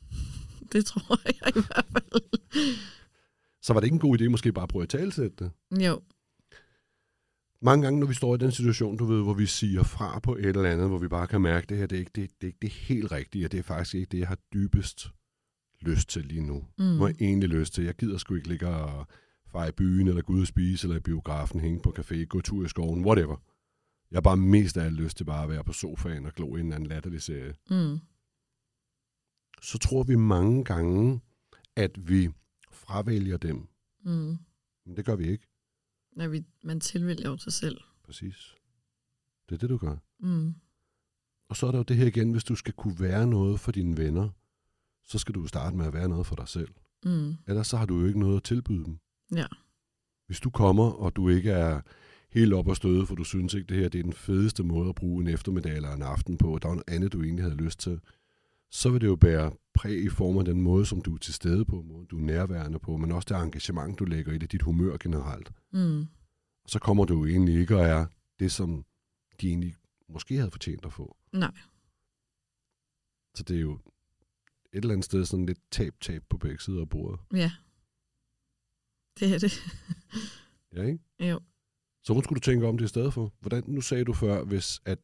det 0.72 0.86
tror 0.86 1.20
jeg 1.24 1.56
i 1.56 1.60
hvert 1.66 1.86
fald. 1.92 2.22
Så 3.62 3.72
var 3.72 3.80
det 3.80 3.86
ikke 3.86 3.94
en 3.94 4.00
god 4.00 4.20
idé 4.20 4.28
måske 4.28 4.52
bare 4.52 4.62
at 4.62 4.68
prøve 4.68 4.82
at 4.82 4.88
talsætte 4.88 5.44
det? 5.44 5.82
Jo, 5.84 6.00
Mange 7.62 7.82
gange, 7.82 8.00
når 8.00 8.06
vi 8.06 8.14
står 8.14 8.34
i 8.34 8.38
den 8.38 8.52
situation, 8.52 8.96
du 8.96 9.04
ved, 9.04 9.22
hvor 9.22 9.34
vi 9.34 9.46
siger 9.46 9.82
fra 9.82 10.18
på 10.18 10.36
et 10.36 10.46
eller 10.46 10.70
andet, 10.70 10.88
hvor 10.88 10.98
vi 10.98 11.08
bare 11.08 11.26
kan 11.26 11.40
mærke, 11.40 11.62
at 11.62 11.68
det 11.68 11.78
her 11.78 11.86
det 11.86 11.96
er 11.96 12.00
ikke 12.00 12.10
det, 12.14 12.30
det, 12.40 12.42
er 12.42 12.46
ikke 12.46 12.58
det 12.62 12.70
helt 12.70 13.12
rigtige, 13.12 13.44
og 13.44 13.52
det 13.52 13.58
er 13.58 13.62
faktisk 13.62 13.94
ikke 13.94 14.08
det, 14.10 14.18
jeg 14.18 14.28
har 14.28 14.38
dybest 14.52 15.10
lyst 15.80 16.08
til 16.08 16.24
lige 16.24 16.46
nu. 16.46 16.64
Mm. 16.78 16.96
Hvad 16.96 17.06
jeg 17.06 17.16
egentlig 17.20 17.48
lyst 17.48 17.74
til. 17.74 17.84
Jeg 17.84 17.94
gider 17.94 18.18
sgu 18.18 18.34
ikke 18.34 18.48
ligge 18.48 18.68
og 18.68 19.06
fare 19.46 19.68
i 19.68 19.72
byen, 19.72 20.08
eller 20.08 20.22
gå 20.22 20.32
ud 20.32 20.40
og 20.40 20.46
spise, 20.46 20.86
eller 20.86 20.96
i 20.96 21.00
biografen, 21.00 21.60
hænge 21.60 21.80
på 21.80 21.94
café, 21.98 22.24
gå 22.24 22.40
tur 22.40 22.64
i 22.64 22.68
skoven, 22.68 23.04
whatever. 23.04 23.36
Jeg 24.10 24.16
har 24.16 24.20
bare 24.20 24.36
mest 24.36 24.76
af 24.76 24.84
alt 24.84 24.94
lyst 24.94 25.16
til 25.16 25.24
bare 25.24 25.42
at 25.42 25.48
være 25.48 25.64
på 25.64 25.72
sofaen 25.72 26.26
og 26.26 26.32
glo 26.34 26.56
i 26.56 26.60
en 26.60 26.66
eller 26.66 26.76
anden 26.76 26.88
latterlig 26.88 27.22
serie. 27.22 27.54
mm. 27.70 27.98
Så 29.62 29.78
tror 29.78 30.02
vi 30.02 30.14
mange 30.14 30.64
gange, 30.64 31.20
at 31.76 32.08
vi 32.08 32.30
fravælger 32.72 33.36
dem. 33.36 33.68
Mm. 34.04 34.36
Men 34.86 34.96
det 34.96 35.04
gør 35.04 35.16
vi 35.16 35.28
ikke. 35.28 35.46
Når 36.12 36.28
vi, 36.28 36.44
man 36.64 36.80
tilvælger 36.80 37.28
jo 37.30 37.36
sig 37.36 37.52
selv. 37.52 37.80
Præcis. 38.04 38.54
Det 39.48 39.54
er 39.54 39.58
det, 39.58 39.68
du 39.70 39.76
gør. 39.76 39.96
Mm. 40.20 40.54
Og 41.48 41.56
så 41.56 41.66
er 41.66 41.70
der 41.70 41.78
jo 41.78 41.84
det 41.84 41.96
her 41.96 42.06
igen, 42.06 42.32
hvis 42.32 42.44
du 42.44 42.54
skal 42.54 42.72
kunne 42.72 43.00
være 43.00 43.26
noget 43.26 43.60
for 43.60 43.72
dine 43.72 43.96
venner, 43.96 44.28
så 45.04 45.18
skal 45.18 45.34
du 45.34 45.46
starte 45.46 45.76
med 45.76 45.86
at 45.86 45.92
være 45.92 46.08
noget 46.08 46.26
for 46.26 46.36
dig 46.36 46.48
selv. 46.48 46.74
Mm. 47.04 47.34
Ellers 47.46 47.66
så 47.66 47.76
har 47.76 47.86
du 47.86 48.00
jo 48.00 48.06
ikke 48.06 48.20
noget 48.20 48.36
at 48.36 48.42
tilbyde 48.42 48.84
dem. 48.84 48.98
Ja. 49.34 49.46
Hvis 50.26 50.40
du 50.40 50.50
kommer, 50.50 50.90
og 50.90 51.16
du 51.16 51.28
ikke 51.28 51.50
er 51.50 51.80
helt 52.30 52.52
op 52.52 52.68
og 52.68 52.76
støde, 52.76 53.06
for 53.06 53.14
du 53.14 53.24
synes 53.24 53.54
ikke, 53.54 53.66
det 53.66 53.76
her 53.76 53.88
det 53.88 53.98
er 53.98 54.02
den 54.02 54.12
fedeste 54.12 54.62
måde 54.62 54.88
at 54.88 54.94
bruge 54.94 55.22
en 55.22 55.28
eftermiddag 55.28 55.76
eller 55.76 55.92
en 55.92 56.02
aften 56.02 56.38
på, 56.38 56.54
og 56.54 56.62
der 56.62 56.68
er 56.68 56.72
noget 56.72 56.90
andet, 56.90 57.12
du 57.12 57.22
egentlig 57.22 57.44
havde 57.44 57.56
lyst 57.56 57.80
til, 57.80 58.00
så 58.70 58.90
vil 58.90 59.00
det 59.00 59.06
jo 59.06 59.16
bære 59.16 59.52
præg 59.74 60.04
i 60.04 60.08
form 60.08 60.38
af 60.38 60.44
den 60.44 60.60
måde, 60.60 60.86
som 60.86 61.02
du 61.02 61.14
er 61.14 61.18
til 61.18 61.34
stede 61.34 61.64
på, 61.64 61.82
måden 61.82 62.06
du 62.06 62.18
er 62.18 62.22
nærværende 62.22 62.78
på, 62.78 62.96
men 62.96 63.12
også 63.12 63.26
det 63.28 63.42
engagement, 63.42 63.98
du 63.98 64.04
lægger 64.04 64.32
i 64.32 64.38
det, 64.38 64.52
dit 64.52 64.62
humør 64.62 64.96
generelt. 64.96 65.52
Mm. 65.72 66.06
Så 66.66 66.78
kommer 66.78 67.04
du 67.04 67.18
jo 67.18 67.26
egentlig 67.26 67.60
ikke 67.60 67.76
og 67.76 67.84
er 67.84 68.06
det, 68.38 68.52
som 68.52 68.84
de 69.40 69.48
egentlig 69.48 69.74
måske 70.08 70.36
havde 70.36 70.50
fortjent 70.50 70.84
at 70.84 70.92
få. 70.92 71.16
Nej. 71.32 71.52
Så 73.34 73.42
det 73.42 73.56
er 73.56 73.60
jo 73.60 73.72
et 74.72 74.82
eller 74.82 74.92
andet 74.92 75.04
sted 75.04 75.24
sådan 75.24 75.46
lidt 75.46 75.58
tab-tab 75.70 76.22
på 76.28 76.38
begge 76.38 76.60
sider 76.60 76.80
af 76.80 76.88
bordet. 76.88 77.20
Ja. 77.32 77.52
Det 79.20 79.34
er 79.34 79.38
det. 79.38 79.52
Ja, 80.72 80.82
ikke? 80.82 80.98
jo. 81.20 81.40
Så 82.08 82.12
hvordan 82.12 82.24
skulle 82.24 82.40
du 82.40 82.44
tænke 82.44 82.66
om 82.66 82.78
det 82.78 82.84
i 82.84 82.88
stedet 82.88 83.14
for? 83.14 83.34
Hvordan, 83.40 83.64
nu 83.66 83.80
sagde 83.80 84.04
du 84.04 84.12
før, 84.12 84.44
hvis 84.44 84.80
at 84.84 84.98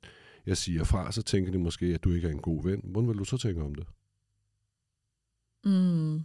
jeg 0.47 0.57
siger 0.57 0.85
fra, 0.85 1.13
så 1.13 1.23
tænker 1.23 1.53
de 1.53 1.59
måske, 1.59 1.87
at 1.87 2.05
du 2.05 2.11
ikke 2.11 2.29
er 2.29 2.33
en 2.33 2.43
god 2.43 2.63
ven. 2.63 2.81
Hvordan 2.85 3.09
vil 3.09 3.19
du 3.19 3.25
så 3.25 3.37
tænke 3.37 3.63
om 3.63 3.75
det? 3.75 3.87
Mm. 5.65 6.25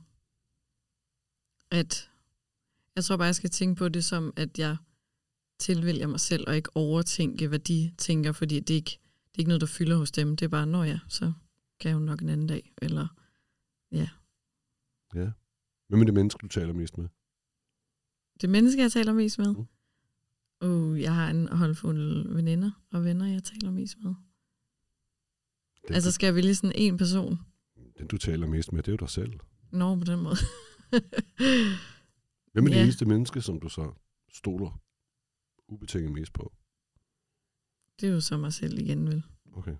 At 1.71 2.09
jeg 2.95 3.03
tror 3.03 3.17
bare, 3.17 3.25
jeg 3.25 3.36
skal 3.36 3.50
tænke 3.50 3.75
på 3.75 3.89
det 3.89 4.05
som, 4.05 4.33
at 4.36 4.59
jeg 4.59 4.77
tilvælger 5.59 6.07
mig 6.07 6.19
selv, 6.19 6.43
og 6.48 6.55
ikke 6.55 6.69
overtænke, 6.75 7.48
hvad 7.48 7.59
de 7.59 7.91
tænker, 7.98 8.31
fordi 8.31 8.59
det 8.59 8.74
er 8.74 8.75
ikke, 8.75 9.00
det 9.24 9.36
er 9.36 9.39
ikke 9.39 9.50
noget, 9.50 9.62
der 9.62 9.67
fylder 9.67 9.98
hos 9.98 10.12
dem. 10.12 10.36
Det 10.36 10.45
er 10.45 10.50
bare, 10.50 10.67
når 10.67 10.83
ja, 10.83 11.00
så 11.07 11.33
kan 11.79 11.89
jeg 11.89 11.95
jo 11.95 12.00
nok 12.00 12.21
en 12.21 12.29
anden 12.29 12.48
dag. 12.48 12.74
Eller, 12.81 13.07
Ja. 15.15 15.31
Hvem 15.88 16.01
er 16.01 16.05
det 16.05 16.13
menneske, 16.13 16.39
du 16.41 16.48
taler 16.48 16.74
mest 16.74 16.98
med? 16.98 17.07
det 18.41 18.50
menneske, 18.50 18.81
jeg 18.81 18.91
taler 18.91 19.13
mest 19.13 19.39
med. 19.39 19.53
Mm. 19.53 19.65
Uh, 20.63 21.01
jeg 21.01 21.15
har 21.15 21.29
en 21.29 21.47
håndfuld 21.47 22.33
veninder 22.33 22.71
og 22.91 23.03
venner, 23.03 23.25
jeg 23.27 23.43
taler 23.43 23.71
mest 23.71 23.97
med. 24.03 24.13
Den, 25.87 25.95
Altså, 25.95 26.11
skal 26.11 26.27
jeg 26.27 26.35
vælge 26.35 26.55
sådan 26.55 26.71
en 26.75 26.97
person? 26.97 27.39
den, 27.97 28.07
du 28.07 28.17
taler 28.17 28.47
mest 28.47 28.73
med, 28.73 28.83
det 28.83 28.87
er 28.87 28.93
jo 28.93 28.97
dig 28.97 29.09
selv. 29.09 29.33
Nå, 29.71 29.95
på 29.95 30.03
den 30.03 30.19
måde. 30.19 30.35
Hvem 32.53 32.65
er 32.65 32.69
det 32.69 32.75
Ja. 32.75 32.83
eneste 32.83 33.05
menneske, 33.05 33.41
som 33.41 33.59
du 33.59 33.69
så 33.69 33.91
stoler 34.33 34.81
ubetinget 35.67 36.11
mest 36.11 36.33
på? 36.33 36.53
det 37.99 38.09
er 38.09 38.13
jo 38.13 38.21
så 38.21 38.37
mig 38.37 38.53
selv 38.53 38.79
igen, 38.79 39.07
vel? 39.07 39.23
Okay. 39.53 39.75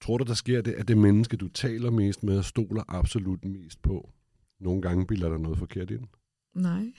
Tror 0.00 0.18
du, 0.18 0.24
der 0.24 0.34
sker 0.34 0.62
det, 0.62 0.72
at 0.72 0.88
det 0.88 0.98
menneske, 0.98 1.36
du 1.36 1.48
taler 1.48 1.90
mest 1.90 2.22
med, 2.22 2.38
og 2.38 2.44
stoler 2.44 2.82
absolut 2.88 3.44
mest 3.44 3.82
på, 3.82 4.12
nogle 4.60 4.82
gange 4.82 5.06
bilder 5.06 5.28
der 5.28 5.38
noget 5.38 5.58
forkert 5.58 5.90
ind? 5.90 6.06
Nej, 6.54 6.92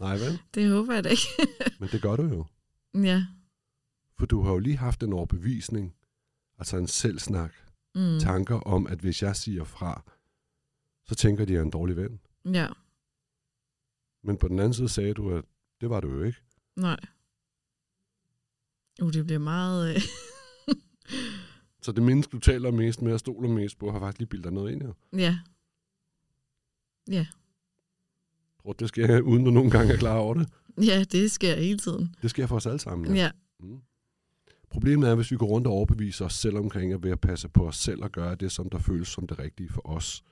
Nej, 0.00 0.16
vel? 0.18 0.40
det 0.54 0.70
håber 0.70 0.94
jeg 0.94 1.04
da 1.04 1.08
ikke. 1.08 1.22
Men 1.80 1.88
det 1.88 2.02
gør 2.02 2.16
du 2.16 2.22
jo. 2.22 2.44
ja. 3.02 3.26
For 4.18 4.26
du 4.26 4.42
har 4.42 4.52
jo 4.52 4.58
lige 4.58 4.76
haft 4.76 5.02
en 5.02 5.12
overbevisning, 5.12 5.94
altså 6.58 6.76
en 6.76 6.86
selvsnak, 6.86 7.52
Mm. 7.96 8.20
tanker 8.20 8.54
om, 8.60 8.86
at 8.86 8.98
hvis 8.98 9.22
jeg 9.22 9.36
siger 9.36 9.64
fra, 9.64 10.02
så 11.04 11.14
tænker 11.14 11.44
de, 11.44 11.52
at 11.52 11.54
jeg 11.54 11.58
er 11.60 11.64
en 11.64 11.70
dårlig 11.70 11.96
ven. 11.96 12.20
Ja, 12.54 12.68
Men 14.22 14.36
på 14.36 14.48
den 14.48 14.58
anden 14.58 14.74
side 14.74 14.88
sagde 14.88 15.14
du, 15.14 15.30
at 15.36 15.44
det 15.80 15.90
var 15.90 16.00
du 16.00 16.08
jo 16.12 16.22
ikke. 16.22 16.38
nej. 16.76 17.00
Uh, 19.02 19.12
det 19.12 19.24
bliver 19.26 19.38
meget... 19.38 19.94
Øh... 19.94 20.00
Så 21.82 21.92
det 21.92 22.02
menneske, 22.02 22.30
du 22.32 22.38
taler 22.38 22.70
mest 22.70 23.02
med 23.02 23.12
og 23.12 23.20
stoler 23.20 23.48
mest 23.48 23.78
på, 23.78 23.90
har 23.92 23.98
faktisk 23.98 24.18
lige 24.18 24.28
bildet 24.28 24.44
dig 24.44 24.52
noget 24.52 24.72
ind 24.72 24.82
her. 24.82 24.92
ja. 25.12 25.38
Ja. 27.08 27.26
Du, 28.64 28.74
det 28.78 28.88
sker, 28.88 29.20
uden 29.20 29.44
du 29.44 29.50
nogle 29.50 29.70
gange 29.70 29.92
er 29.92 29.96
klar 29.96 30.16
over 30.18 30.34
det? 30.34 30.48
ja, 30.90 31.04
det 31.12 31.30
sker 31.30 31.54
hele 31.56 31.78
tiden. 31.78 32.14
Det 32.22 32.30
sker 32.30 32.46
for 32.46 32.56
os 32.56 32.66
alle 32.66 32.78
sammen. 32.80 33.16
Ja. 33.16 33.30
Mm. 33.60 33.78
Problemet 34.70 35.08
er, 35.08 35.14
hvis 35.14 35.30
vi 35.30 35.36
går 35.36 35.46
rundt 35.46 35.66
og 35.66 35.72
overbeviser 35.72 36.24
os 36.24 36.34
selv 36.34 36.56
omkring 36.56 36.92
at 36.92 37.02
ved 37.02 37.10
at 37.10 37.20
passe 37.20 37.48
på 37.48 37.68
os 37.68 37.76
selv 37.76 38.02
og 38.02 38.12
gøre 38.12 38.34
det, 38.34 38.52
som 38.52 38.70
der 38.70 38.78
føles 38.78 39.08
som 39.08 39.26
det 39.26 39.38
rigtige 39.38 39.68
for 39.68 39.88
os, 39.88 40.24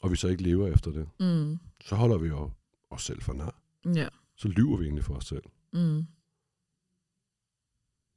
og 0.00 0.10
vi 0.10 0.16
så 0.16 0.28
ikke 0.28 0.42
lever 0.42 0.68
efter 0.68 0.90
det, 0.90 1.08
Mm. 1.20 1.58
så 1.84 1.94
holder 1.94 2.18
vi 2.18 2.28
jo 2.28 2.50
os 2.90 3.02
selv 3.04 3.22
for 3.22 3.32
nar. 3.32 3.60
Ja. 3.94 4.08
Så 4.36 4.48
lyver 4.48 4.76
vi 4.76 4.84
egentlig 4.84 5.04
for 5.04 5.14
os 5.14 5.24
selv. 5.24 5.42
Mm. 5.72 6.06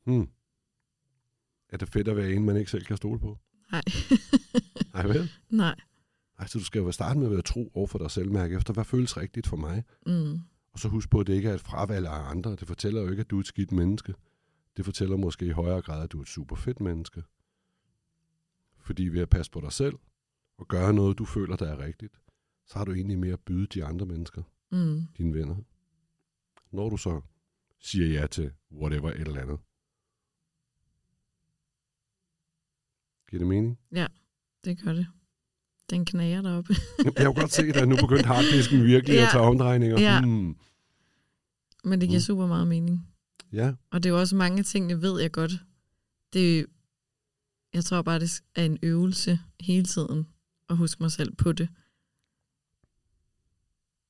Hmm. 0.05 0.29
Er 1.69 1.77
det 1.77 1.89
fedt 1.89 2.07
at 2.07 2.17
være 2.17 2.31
en, 2.33 2.45
man 2.45 2.57
ikke 2.57 2.71
selv 2.71 2.85
kan 2.85 2.97
stole 2.97 3.19
på? 3.19 3.37
Nej. 3.71 3.81
Nej, 4.93 5.05
vel? 5.07 5.29
nej. 5.49 5.75
Ej, 6.39 6.47
så 6.47 6.59
du 6.59 6.65
skal 6.65 6.79
jo 6.79 6.91
starte 6.91 7.19
med 7.19 7.27
at 7.27 7.31
være 7.31 7.41
tro 7.41 7.71
over 7.73 7.87
for 7.87 7.99
dig 7.99 8.11
selv, 8.11 8.31
mærke 8.31 8.55
efter, 8.55 8.73
hvad 8.73 8.85
føles 8.85 9.17
rigtigt 9.17 9.47
for 9.47 9.57
mig? 9.57 9.83
Mm. 10.05 10.39
Og 10.71 10.79
så 10.79 10.87
husk 10.87 11.09
på, 11.09 11.19
at 11.19 11.27
det 11.27 11.33
ikke 11.33 11.49
er 11.49 11.53
et 11.53 11.61
fravalg 11.61 12.07
af 12.07 12.29
andre. 12.29 12.51
Det 12.55 12.67
fortæller 12.67 13.01
jo 13.01 13.09
ikke, 13.09 13.21
at 13.21 13.29
du 13.29 13.35
er 13.35 13.39
et 13.39 13.47
skidt 13.47 13.71
menneske. 13.71 14.13
Det 14.77 14.85
fortæller 14.85 15.17
måske 15.17 15.45
i 15.45 15.49
højere 15.49 15.81
grad, 15.81 16.03
at 16.03 16.11
du 16.11 16.17
er 16.17 16.21
et 16.21 16.27
super 16.27 16.55
fedt 16.55 16.79
menneske. 16.79 17.23
Fordi 18.77 19.07
ved 19.07 19.21
at 19.21 19.29
passe 19.29 19.51
på 19.51 19.61
dig 19.61 19.71
selv, 19.73 19.95
og 20.57 20.67
gøre 20.67 20.93
noget, 20.93 21.17
du 21.17 21.25
føler, 21.25 21.55
der 21.55 21.67
er 21.67 21.79
rigtigt, 21.79 22.19
så 22.65 22.77
har 22.77 22.85
du 22.85 22.93
egentlig 22.93 23.19
mere 23.19 23.33
at 23.33 23.39
byde 23.39 23.67
de 23.67 23.85
andre 23.85 24.05
mennesker, 24.05 24.43
Mm. 24.71 25.01
dine 25.17 25.33
venner. 25.33 25.55
Når 26.71 26.89
du 26.89 26.97
så 26.97 27.21
siger 27.79 28.07
ja 28.21 28.27
til 28.27 28.51
whatever 28.71 29.11
et 29.11 29.19
eller 29.19 29.41
andet. 29.41 29.59
Giver 33.29 33.39
det 33.39 33.47
mening? 33.47 33.79
Det 34.65 34.81
gør 34.83 34.93
det. 34.93 35.07
Den 35.89 36.05
knager 36.05 36.41
deroppe. 36.41 36.75
Jeg 37.05 37.15
kan 37.15 37.33
godt 37.33 37.51
se, 37.51 37.63
at 37.75 37.87
nu 37.87 37.95
begyndt 37.95 38.25
harddisken 38.25 38.83
virkelig 38.85 39.13
Ja. 39.15 39.23
at 39.23 39.29
tage 39.31 39.43
omdrejninger. 39.43 39.99
Ja. 40.01 40.21
Hmm. 40.21 40.55
Men 41.83 42.01
det 42.01 42.09
giver 42.09 42.19
Mm. 42.19 42.23
super 42.23 42.47
meget 42.47 42.67
mening. 42.67 43.07
Ja, 43.53 43.73
Og 43.91 44.03
det 44.03 44.09
er 44.09 44.13
jo 44.13 44.19
også 44.19 44.35
mange 44.35 44.63
ting, 44.63 44.89
jeg 44.89 45.01
ved 45.01 45.21
jeg 45.21 45.31
godt. 45.31 45.51
Det, 46.33 46.65
jeg 47.73 47.85
tror 47.85 48.01
bare, 48.01 48.19
det 48.19 48.41
er 48.55 48.65
en 48.65 48.77
øvelse 48.83 49.39
hele 49.59 49.85
tiden 49.85 50.27
at 50.69 50.77
huske 50.77 51.03
mig 51.03 51.11
selv 51.11 51.35
på 51.35 51.51
det. 51.51 51.69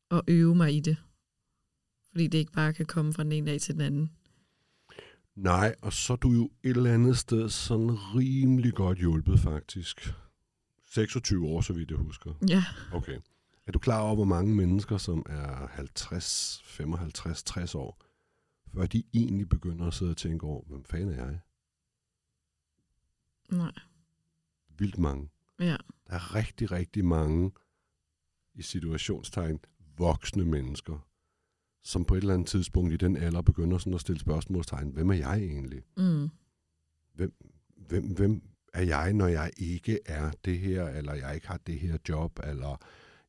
Og 0.10 0.24
øve 0.28 0.56
mig 0.56 0.76
i 0.76 0.80
det. 0.80 0.98
Fordi 2.12 2.28
det 2.28 2.38
ikke 2.38 2.52
bare 2.52 2.74
kan 2.74 2.86
komme 2.86 3.14
fra 3.14 3.24
den 3.24 3.32
ene 3.32 3.52
dag 3.52 3.62
til 3.62 3.74
den 3.74 3.82
anden. 3.82 4.12
nej, 5.36 5.76
og 5.82 5.94
så 5.94 6.14
er 6.14 6.18
du 6.18 6.32
jo 6.32 6.52
et 6.64 6.78
eller 6.78 6.94
andet 6.94 7.18
sted 7.18 7.50
sådan 7.50 7.90
rimelig 8.16 8.74
godt 8.74 8.98
hjulpet, 8.98 9.40
faktisk. 9.40 10.14
26 10.90 11.48
år, 11.48 11.62
så 11.62 11.74
vidt 11.74 11.90
jeg 11.92 11.98
husker. 12.00 12.34
Ja, 12.48 12.64
Okay. 12.94 13.20
Er 13.66 13.72
du 13.72 13.80
klar 13.80 14.02
over, 14.02 14.16
hvor 14.16 14.24
mange 14.26 14.56
mennesker, 14.56 14.98
som 14.98 15.26
er 15.30 15.68
50, 15.68 16.62
55, 16.66 17.44
60 17.44 17.76
år, 17.76 18.02
før 18.74 18.86
de 18.86 19.04
egentlig 19.14 19.50
begynder 19.50 19.86
at 19.88 19.94
sidde 19.94 20.12
og 20.12 20.18
tænke 20.18 20.46
over, 20.46 20.64
hvem 20.68 20.84
fanden 20.84 21.10
er 21.20 21.26
jeg? 21.26 21.40
nej. 23.52 23.72
Vildt 24.78 24.98
mange. 24.98 25.30
Ja, 25.60 25.78
Der 26.08 26.14
er 26.14 26.36
rigtig, 26.36 26.72
rigtig 26.72 27.06
mange 27.06 27.52
i 28.54 28.62
situationstegn 28.62 29.60
voksne 29.98 30.46
mennesker, 30.46 31.08
som 31.84 32.06
på 32.06 32.14
et 32.16 32.22
eller 32.22 32.34
andet 32.34 32.48
tidspunkt 32.48 32.94
i 32.94 32.98
den 32.98 33.18
alder 33.18 33.42
begynder 33.42 33.78
sådan 33.78 33.94
at 33.94 34.02
stille 34.02 34.20
spørgsmålstegn. 34.20 34.90
Hvem 34.92 35.10
er 35.10 35.14
jeg 35.16 35.38
egentlig? 35.38 35.84
mm, 35.98 36.30
Hvem, 37.14 37.34
hvem 38.16 38.42
er 38.74 38.82
jeg, 38.82 39.14
når 39.14 39.28
jeg 39.28 39.52
ikke 39.58 40.00
er 40.06 40.32
det 40.46 40.60
her, 40.60 40.88
eller 40.88 41.14
jeg 41.14 41.36
ikke 41.36 41.48
har 41.48 41.58
det 41.68 41.80
her 41.80 41.98
job, 42.10 42.40
eller 42.44 42.78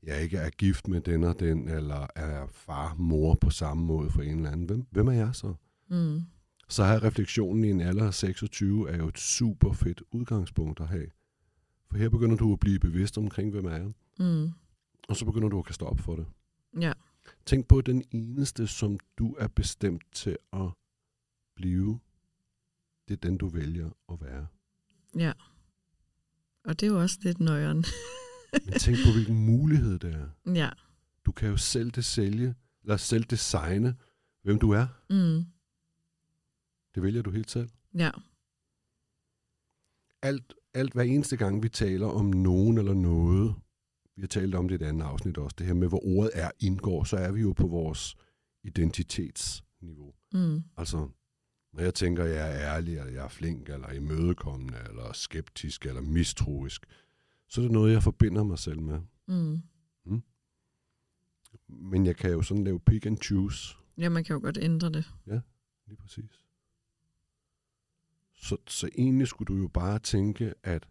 jeg 0.03 0.23
ikke 0.23 0.37
er 0.37 0.51
gift 0.51 0.89
med 0.89 1.01
den 1.01 1.25
og 1.25 1.41
den, 1.41 1.69
eller 1.69 2.07
er 2.17 2.47
far, 2.47 2.95
mor 2.95 3.35
på 3.35 3.51
samme 3.51 3.85
måde 3.85 4.11
for 4.11 4.23
en 4.23 4.37
eller 4.37 4.51
anden. 4.51 4.67
Hvem, 4.67 4.87
hvem 4.91 5.09
er 5.09 5.13
jeg 5.13 5.35
så? 5.35 5.55
mm, 5.89 6.21
Så 6.69 6.85
har 6.85 7.03
refleksionen 7.05 7.65
i 7.65 7.71
en 7.71 7.81
alder 7.81 8.07
af 8.07 8.15
26 8.15 8.91
er 8.91 8.97
jo 8.97 9.09
et 9.09 9.19
super 9.19 9.73
fedt 9.73 10.03
udgangspunkt 10.11 10.81
at 10.81 10.89
have. 10.89 11.07
For 11.91 11.97
her 11.99 12.09
begynder 12.09 12.37
du 12.37 12.53
at 12.53 12.61
blive 12.61 12.79
bevidst 12.79 13.19
omkring, 13.19 13.51
hvem 13.51 13.65
er 13.65 13.77
jeg, 13.77 13.93
mm, 14.19 14.51
og 15.09 15.17
så 15.17 15.25
begynder 15.25 15.49
du 15.49 15.59
at 15.59 15.65
kaste 15.65 15.83
op 15.83 15.99
for 16.01 16.17
det. 16.17 16.27
ja, 16.81 16.93
Tænk 17.47 17.69
på 17.69 17.81
den 17.81 18.05
eneste, 18.11 18.67
som 18.67 18.99
du 19.19 19.35
er 19.39 19.49
bestemt 19.49 20.03
til 20.13 20.37
at 20.53 20.69
blive. 21.57 22.01
Det 23.09 23.15
er 23.17 23.21
den, 23.29 23.37
du 23.39 23.49
vælger 23.49 23.91
at 24.13 24.21
være. 24.21 24.47
Ja. 25.19 25.33
Og 26.65 26.81
det 26.81 26.87
er 26.87 26.91
jo 26.91 27.01
også 27.01 27.19
lidt 27.23 27.41
nøjeren. 27.41 27.85
Men 28.65 28.73
tænk 28.81 28.97
på, 29.07 29.13
hvilken 29.13 29.47
mulighed 29.47 29.99
det 29.99 30.15
er. 30.15 30.53
ja, 30.55 30.71
Du 31.27 31.33
kan 31.33 31.49
jo 31.49 31.57
selv 31.57 31.91
det 31.91 32.05
sælge, 32.05 32.55
eller 32.83 32.97
selv 32.97 33.25
designe, 33.25 33.97
hvem 34.43 34.59
du 34.59 34.71
er. 34.71 34.87
mm, 35.11 35.45
Det 36.95 37.03
vælger 37.03 37.23
du 37.23 37.31
helt 37.31 37.51
selv. 37.51 37.69
ja, 37.95 38.11
Alt, 40.23 40.55
alt 40.75 40.93
hver 40.93 41.03
eneste 41.03 41.37
gang, 41.37 41.63
vi 41.63 41.69
taler 41.69 42.07
om 42.07 42.27
nogen 42.27 42.79
eller 42.79 42.95
noget, 42.95 43.55
vi 44.17 44.23
har 44.23 44.29
talt 44.29 44.55
om 44.55 44.69
det 44.69 44.81
i 44.81 44.85
et 44.85 44.89
andet 44.89 45.07
afsnit 45.07 45.39
også, 45.39 45.55
det 45.59 45.67
her 45.67 45.75
med, 45.75 45.89
hvor 45.89 46.05
ordet 46.07 46.31
er 46.35 46.51
indgår, 46.61 47.05
så 47.05 47.17
er 47.17 47.33
vi 47.33 47.41
jo 47.41 47.53
på 47.53 47.67
vores 47.67 48.17
identitetsniveau. 48.65 50.15
mm, 50.33 50.63
Altså, 50.77 51.09
når 51.73 51.83
jeg 51.83 51.95
tænker, 51.95 52.25
at 52.25 52.31
jeg 52.31 52.49
er 52.63 52.75
ærlig, 52.77 52.99
eller 52.99 53.13
jeg 53.13 53.25
er 53.25 53.29
flink, 53.29 53.69
eller 53.69 53.91
imødekommende, 53.93 54.79
eller 54.89 55.13
skeptisk, 55.13 55.87
eller 55.87 56.01
mistroisk, 56.01 56.87
så 57.49 57.61
er 57.61 57.63
det 57.63 57.73
noget, 57.73 57.93
jeg 57.93 58.03
forbinder 58.03 58.43
mig 58.43 58.59
selv 58.59 58.81
med. 58.81 59.01
mm. 59.27 59.63
Men 61.69 62.07
jeg 62.07 62.17
kan 62.17 62.31
jo 62.31 62.43
sådan 62.43 62.65
lave 62.65 62.81
pick 62.81 63.07
and 63.07 63.19
choose. 63.19 63.77
Ja, 63.99 64.09
man 64.09 64.25
kan 64.25 64.35
jo 64.35 64.41
godt 64.41 64.59
ændre 64.59 64.91
det. 64.91 65.13
Lige 65.87 65.97
præcis. 65.97 66.45
Så, 68.35 68.57
så 68.67 68.89
egentlig 68.99 69.29
skulle 69.29 69.47
du 69.55 69.61
jo 69.61 69.69
bare 69.69 69.99
tænke, 69.99 70.55
at 70.63 70.89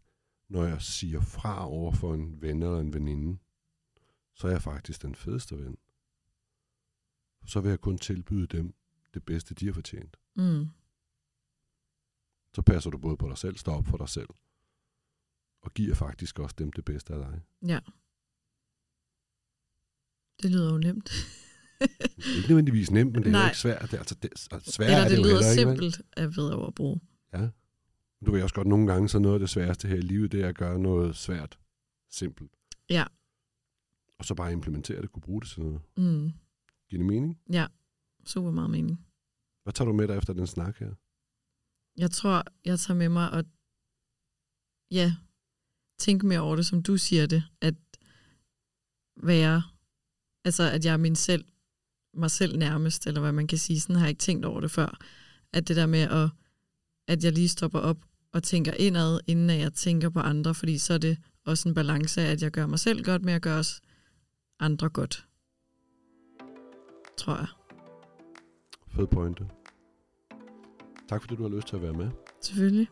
når 0.50 0.64
jeg 0.66 0.82
siger 0.82 1.22
fra 1.22 1.68
over 1.70 1.92
for 1.92 2.14
en 2.14 2.42
ven 2.42 2.64
eller 2.64 2.80
en 2.80 2.94
veninde, 2.94 3.38
så 4.36 4.48
er 4.48 4.52
jeg 4.52 4.62
faktisk 4.62 5.02
den 5.02 5.16
fedeste 5.16 5.58
ven. 5.58 5.78
Så 7.46 7.62
vil 7.62 7.70
jeg 7.70 7.80
kun 7.82 7.98
tilbyde 7.98 8.48
dem 8.48 8.74
det 9.14 9.24
bedste, 9.24 9.54
de 9.56 9.66
har 9.66 9.74
fortjent. 9.74 10.18
Mm, 10.36 10.68
Så 12.56 12.62
passer 12.62 12.90
du 12.90 12.98
både 12.98 13.18
på 13.18 13.30
dig 13.30 13.38
selv, 13.38 13.58
står 13.58 13.76
op 13.78 13.86
for 13.88 13.98
dig 13.98 14.10
selv, 14.10 14.28
og 15.62 15.74
giver 15.74 15.96
faktisk 15.96 16.40
også 16.40 16.56
dem 16.60 16.72
det 16.72 16.86
bedste 16.86 17.14
af 17.14 17.20
dig. 17.20 17.42
ja. 17.68 17.80
Det 20.42 20.52
lyder 20.52 20.72
jo 20.72 20.78
nemt. 20.78 21.12
Det 21.80 21.90
er 22.18 22.36
ikke 22.36 22.48
nødvendigvis 22.50 22.92
nemt, 22.92 23.14
men 23.14 23.24
det 23.24 23.28
er 23.28 23.32
Nej. 23.32 23.42
jo 23.42 23.48
ikke 23.48 23.58
svært. 23.58 23.82
Det, 23.82 23.94
er, 23.94 23.98
altså, 24.00 24.16
det, 24.16 24.30
altså, 24.52 24.72
svært 24.72 24.88
Eller 24.90 24.98
er 25.04 25.08
det, 25.10 25.18
det, 25.18 25.18
det 25.18 25.32
jo 25.32 25.36
lyder 25.38 25.56
heller 25.56 25.72
ikke. 25.74 25.82
simpelt 25.92 26.02
at 26.18 26.38
ved 26.38 26.68
at 26.68 26.76
bruge. 26.76 27.00
Ja. 27.34 27.50
Du 28.26 28.32
ved 28.32 28.44
også 28.44 28.56
godt, 28.56 28.68
nogle 28.68 28.88
gange 28.94 29.10
så 29.10 29.20
noget 29.20 29.34
af 29.36 29.40
det 29.40 29.50
sværeste 29.50 29.88
her 29.88 29.96
i 29.96 30.02
livet, 30.02 30.32
det 30.32 30.42
er 30.44 30.48
at 30.48 30.58
gøre 30.58 30.80
noget 30.80 31.16
svært 31.16 31.60
simpelt. 32.10 32.52
Ja. 32.90 33.06
Og 34.20 34.26
så 34.26 34.36
bare 34.36 34.52
implementere 34.54 35.02
det, 35.02 35.12
kunne 35.12 35.22
bruge 35.22 35.42
det 35.42 35.50
til 35.50 35.62
noget. 35.62 35.82
Mm, 35.98 36.32
Giver 36.90 37.00
det 37.00 37.06
mening? 37.06 37.40
super 38.26 38.52
meget 38.52 38.70
mening. 38.70 39.06
Hvad 39.64 39.74
tager 39.74 39.86
du 39.86 39.94
med 39.96 40.08
dig 40.08 40.18
efter 40.18 40.34
den 40.34 40.48
snak 40.48 40.78
her? 40.78 40.94
Jeg 42.00 42.12
tror, 42.12 42.44
jeg 42.66 42.80
tager 42.80 42.98
med 42.98 43.10
mig 43.10 43.32
og 43.32 43.44
ja, 44.92 45.14
tænke 45.98 46.26
mere 46.26 46.40
over 46.40 46.56
det, 46.56 46.66
som 46.66 46.84
du 46.84 46.98
siger 46.98 47.26
det, 47.26 47.44
at 47.62 47.76
være, 49.24 49.64
altså 50.46 50.64
at 50.64 50.86
jeg 50.86 50.94
er 50.94 50.98
min 50.98 51.16
selv, 51.16 51.46
mig 52.14 52.32
selv 52.32 52.58
nærmest, 52.58 53.08
eller 53.08 53.22
hvad 53.22 53.32
man 53.32 53.48
kan 53.48 53.58
sige, 53.58 53.80
sådan 53.80 53.96
har 53.96 54.04
jeg 54.04 54.10
ikke 54.10 54.20
tænkt 54.20 54.46
over 54.46 54.62
det 54.62 54.72
før. 54.72 54.98
At 55.54 55.68
det 55.68 55.76
der 55.76 55.86
med, 55.86 56.00
at, 56.00 56.30
at 57.08 57.24
jeg 57.24 57.32
lige 57.32 57.50
stopper 57.50 57.80
op 57.80 57.98
og 58.34 58.44
tænker 58.44 58.74
indad, 58.74 59.20
inden 59.28 59.50
at 59.50 59.60
jeg 59.60 59.74
tænker 59.74 60.10
på 60.10 60.20
andre, 60.20 60.56
fordi 60.56 60.78
så 60.78 60.94
er 60.94 60.98
det 60.98 61.18
også 61.46 61.70
en 61.70 61.76
balance 61.76 62.22
af, 62.22 62.32
at 62.32 62.42
jeg 62.42 62.52
gør 62.52 62.66
mig 62.66 62.80
selv 62.80 63.04
godt, 63.04 63.22
men 63.22 63.32
jeg 63.32 63.42
gør 63.42 63.58
også 63.58 63.82
andre 64.60 64.90
godt. 64.90 65.28
Tror 67.18 67.36
jeg. 67.36 67.48
Fed 68.88 69.08
pointe. 69.08 69.59
Tak 71.10 71.22
fordi 71.22 71.36
du 71.36 71.42
har 71.42 71.56
lyst 71.56 71.68
til 71.68 71.76
at 71.76 71.82
være 71.82 71.94
med. 71.94 72.10
Selvfølgelig. 72.42 72.88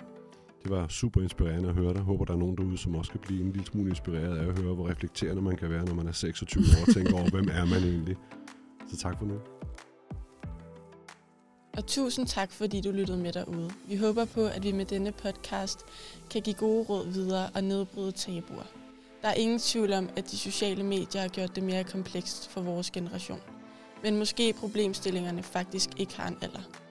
Det 0.64 0.72
var 0.72 0.88
super 0.88 1.22
inspirerende 1.22 1.70
at 1.70 1.76
høre 1.76 1.94
dig. 1.94 2.02
Håber, 2.02 2.26
der 2.26 2.34
er 2.34 2.38
nogen 2.38 2.58
derude, 2.58 2.78
som 2.78 2.96
også 2.96 3.12
kan 3.12 3.20
blive 3.20 3.42
en 3.42 3.52
lille 3.52 3.66
smule 3.66 3.90
inspireret 3.90 4.38
af 4.38 4.48
at 4.48 4.60
høre, 4.60 4.74
hvor 4.74 4.90
reflekterende 4.90 5.42
man 5.42 5.56
kan 5.56 5.70
være, 5.70 5.86
når 5.86 5.94
man 5.94 6.08
er 6.08 6.12
26 6.12 6.64
år 6.64 6.88
og 6.88 6.94
tænker 6.94 7.14
over, 7.14 7.30
hvem 7.30 7.48
er 7.52 7.66
man 7.66 7.84
egentlig. 7.84 8.16
Så 8.92 8.98
tak 8.98 9.20
for 9.20 9.26
nu. 9.26 9.40
Og 11.78 11.88
tusind 11.88 12.28
tak, 12.28 12.52
fordi 12.52 12.82
du 12.82 12.92
lyttede 12.92 13.18
med 13.18 13.34
derude. 13.34 13.70
Vi 13.88 13.96
håber 13.96 14.26
på, 14.26 14.46
at 14.46 14.64
vi 14.64 14.72
med 14.72 14.86
denne 14.86 15.12
podcast 15.12 15.80
kan 16.32 16.42
give 16.42 16.56
gode 16.56 16.84
råd 16.84 17.08
videre 17.08 17.50
og 17.56 17.64
nedbryde 17.64 18.12
tabuer. 18.12 18.68
Der 19.22 19.28
er 19.28 19.34
ingen 19.34 19.60
tvivl 19.60 19.94
om, 19.94 20.10
at 20.16 20.32
de 20.32 20.38
sociale 20.38 20.84
medier 20.84 21.22
har 21.22 21.28
gjort 21.28 21.56
det 21.56 21.64
mere 21.64 21.84
komplekst 21.84 22.50
for 22.50 22.62
vores 22.62 22.92
generation. 22.92 23.40
Men 24.04 24.18
måske 24.18 24.54
problemstillingerne 24.54 25.44
faktisk 25.44 25.90
ikke 25.98 26.18
har 26.18 26.28
en 26.28 26.38
alder. 26.42 26.87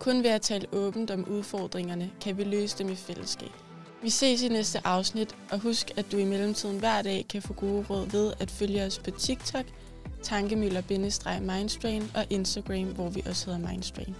Kun 0.00 0.22
ved 0.22 0.30
at 0.30 0.42
tale 0.42 0.66
åbent 0.72 1.10
om 1.10 1.24
udfordringerne, 1.24 2.10
kan 2.20 2.38
vi 2.38 2.44
løse 2.44 2.78
dem 2.78 2.88
i 2.88 2.94
fællesskab. 2.94 3.50
Vi 4.02 4.10
ses 4.10 4.42
i 4.42 4.48
næste 4.48 4.86
afsnit, 4.86 5.36
og 5.50 5.58
husk, 5.58 5.90
at 5.96 6.12
du 6.12 6.16
i 6.16 6.24
mellemtiden 6.24 6.78
hver 6.78 7.02
dag 7.02 7.26
kan 7.28 7.42
få 7.42 7.52
gode 7.52 7.84
råd 7.90 8.06
ved 8.10 8.32
at 8.40 8.50
følge 8.50 8.84
os 8.84 8.98
på 8.98 9.10
TikTok, 9.10 9.64
tankemøller-mindstrain 10.22 12.10
og 12.14 12.26
Instagram, 12.30 12.84
hvor 12.84 13.08
vi 13.08 13.22
også 13.26 13.50
hedder 13.50 13.68
Mindstrain. 13.68 14.14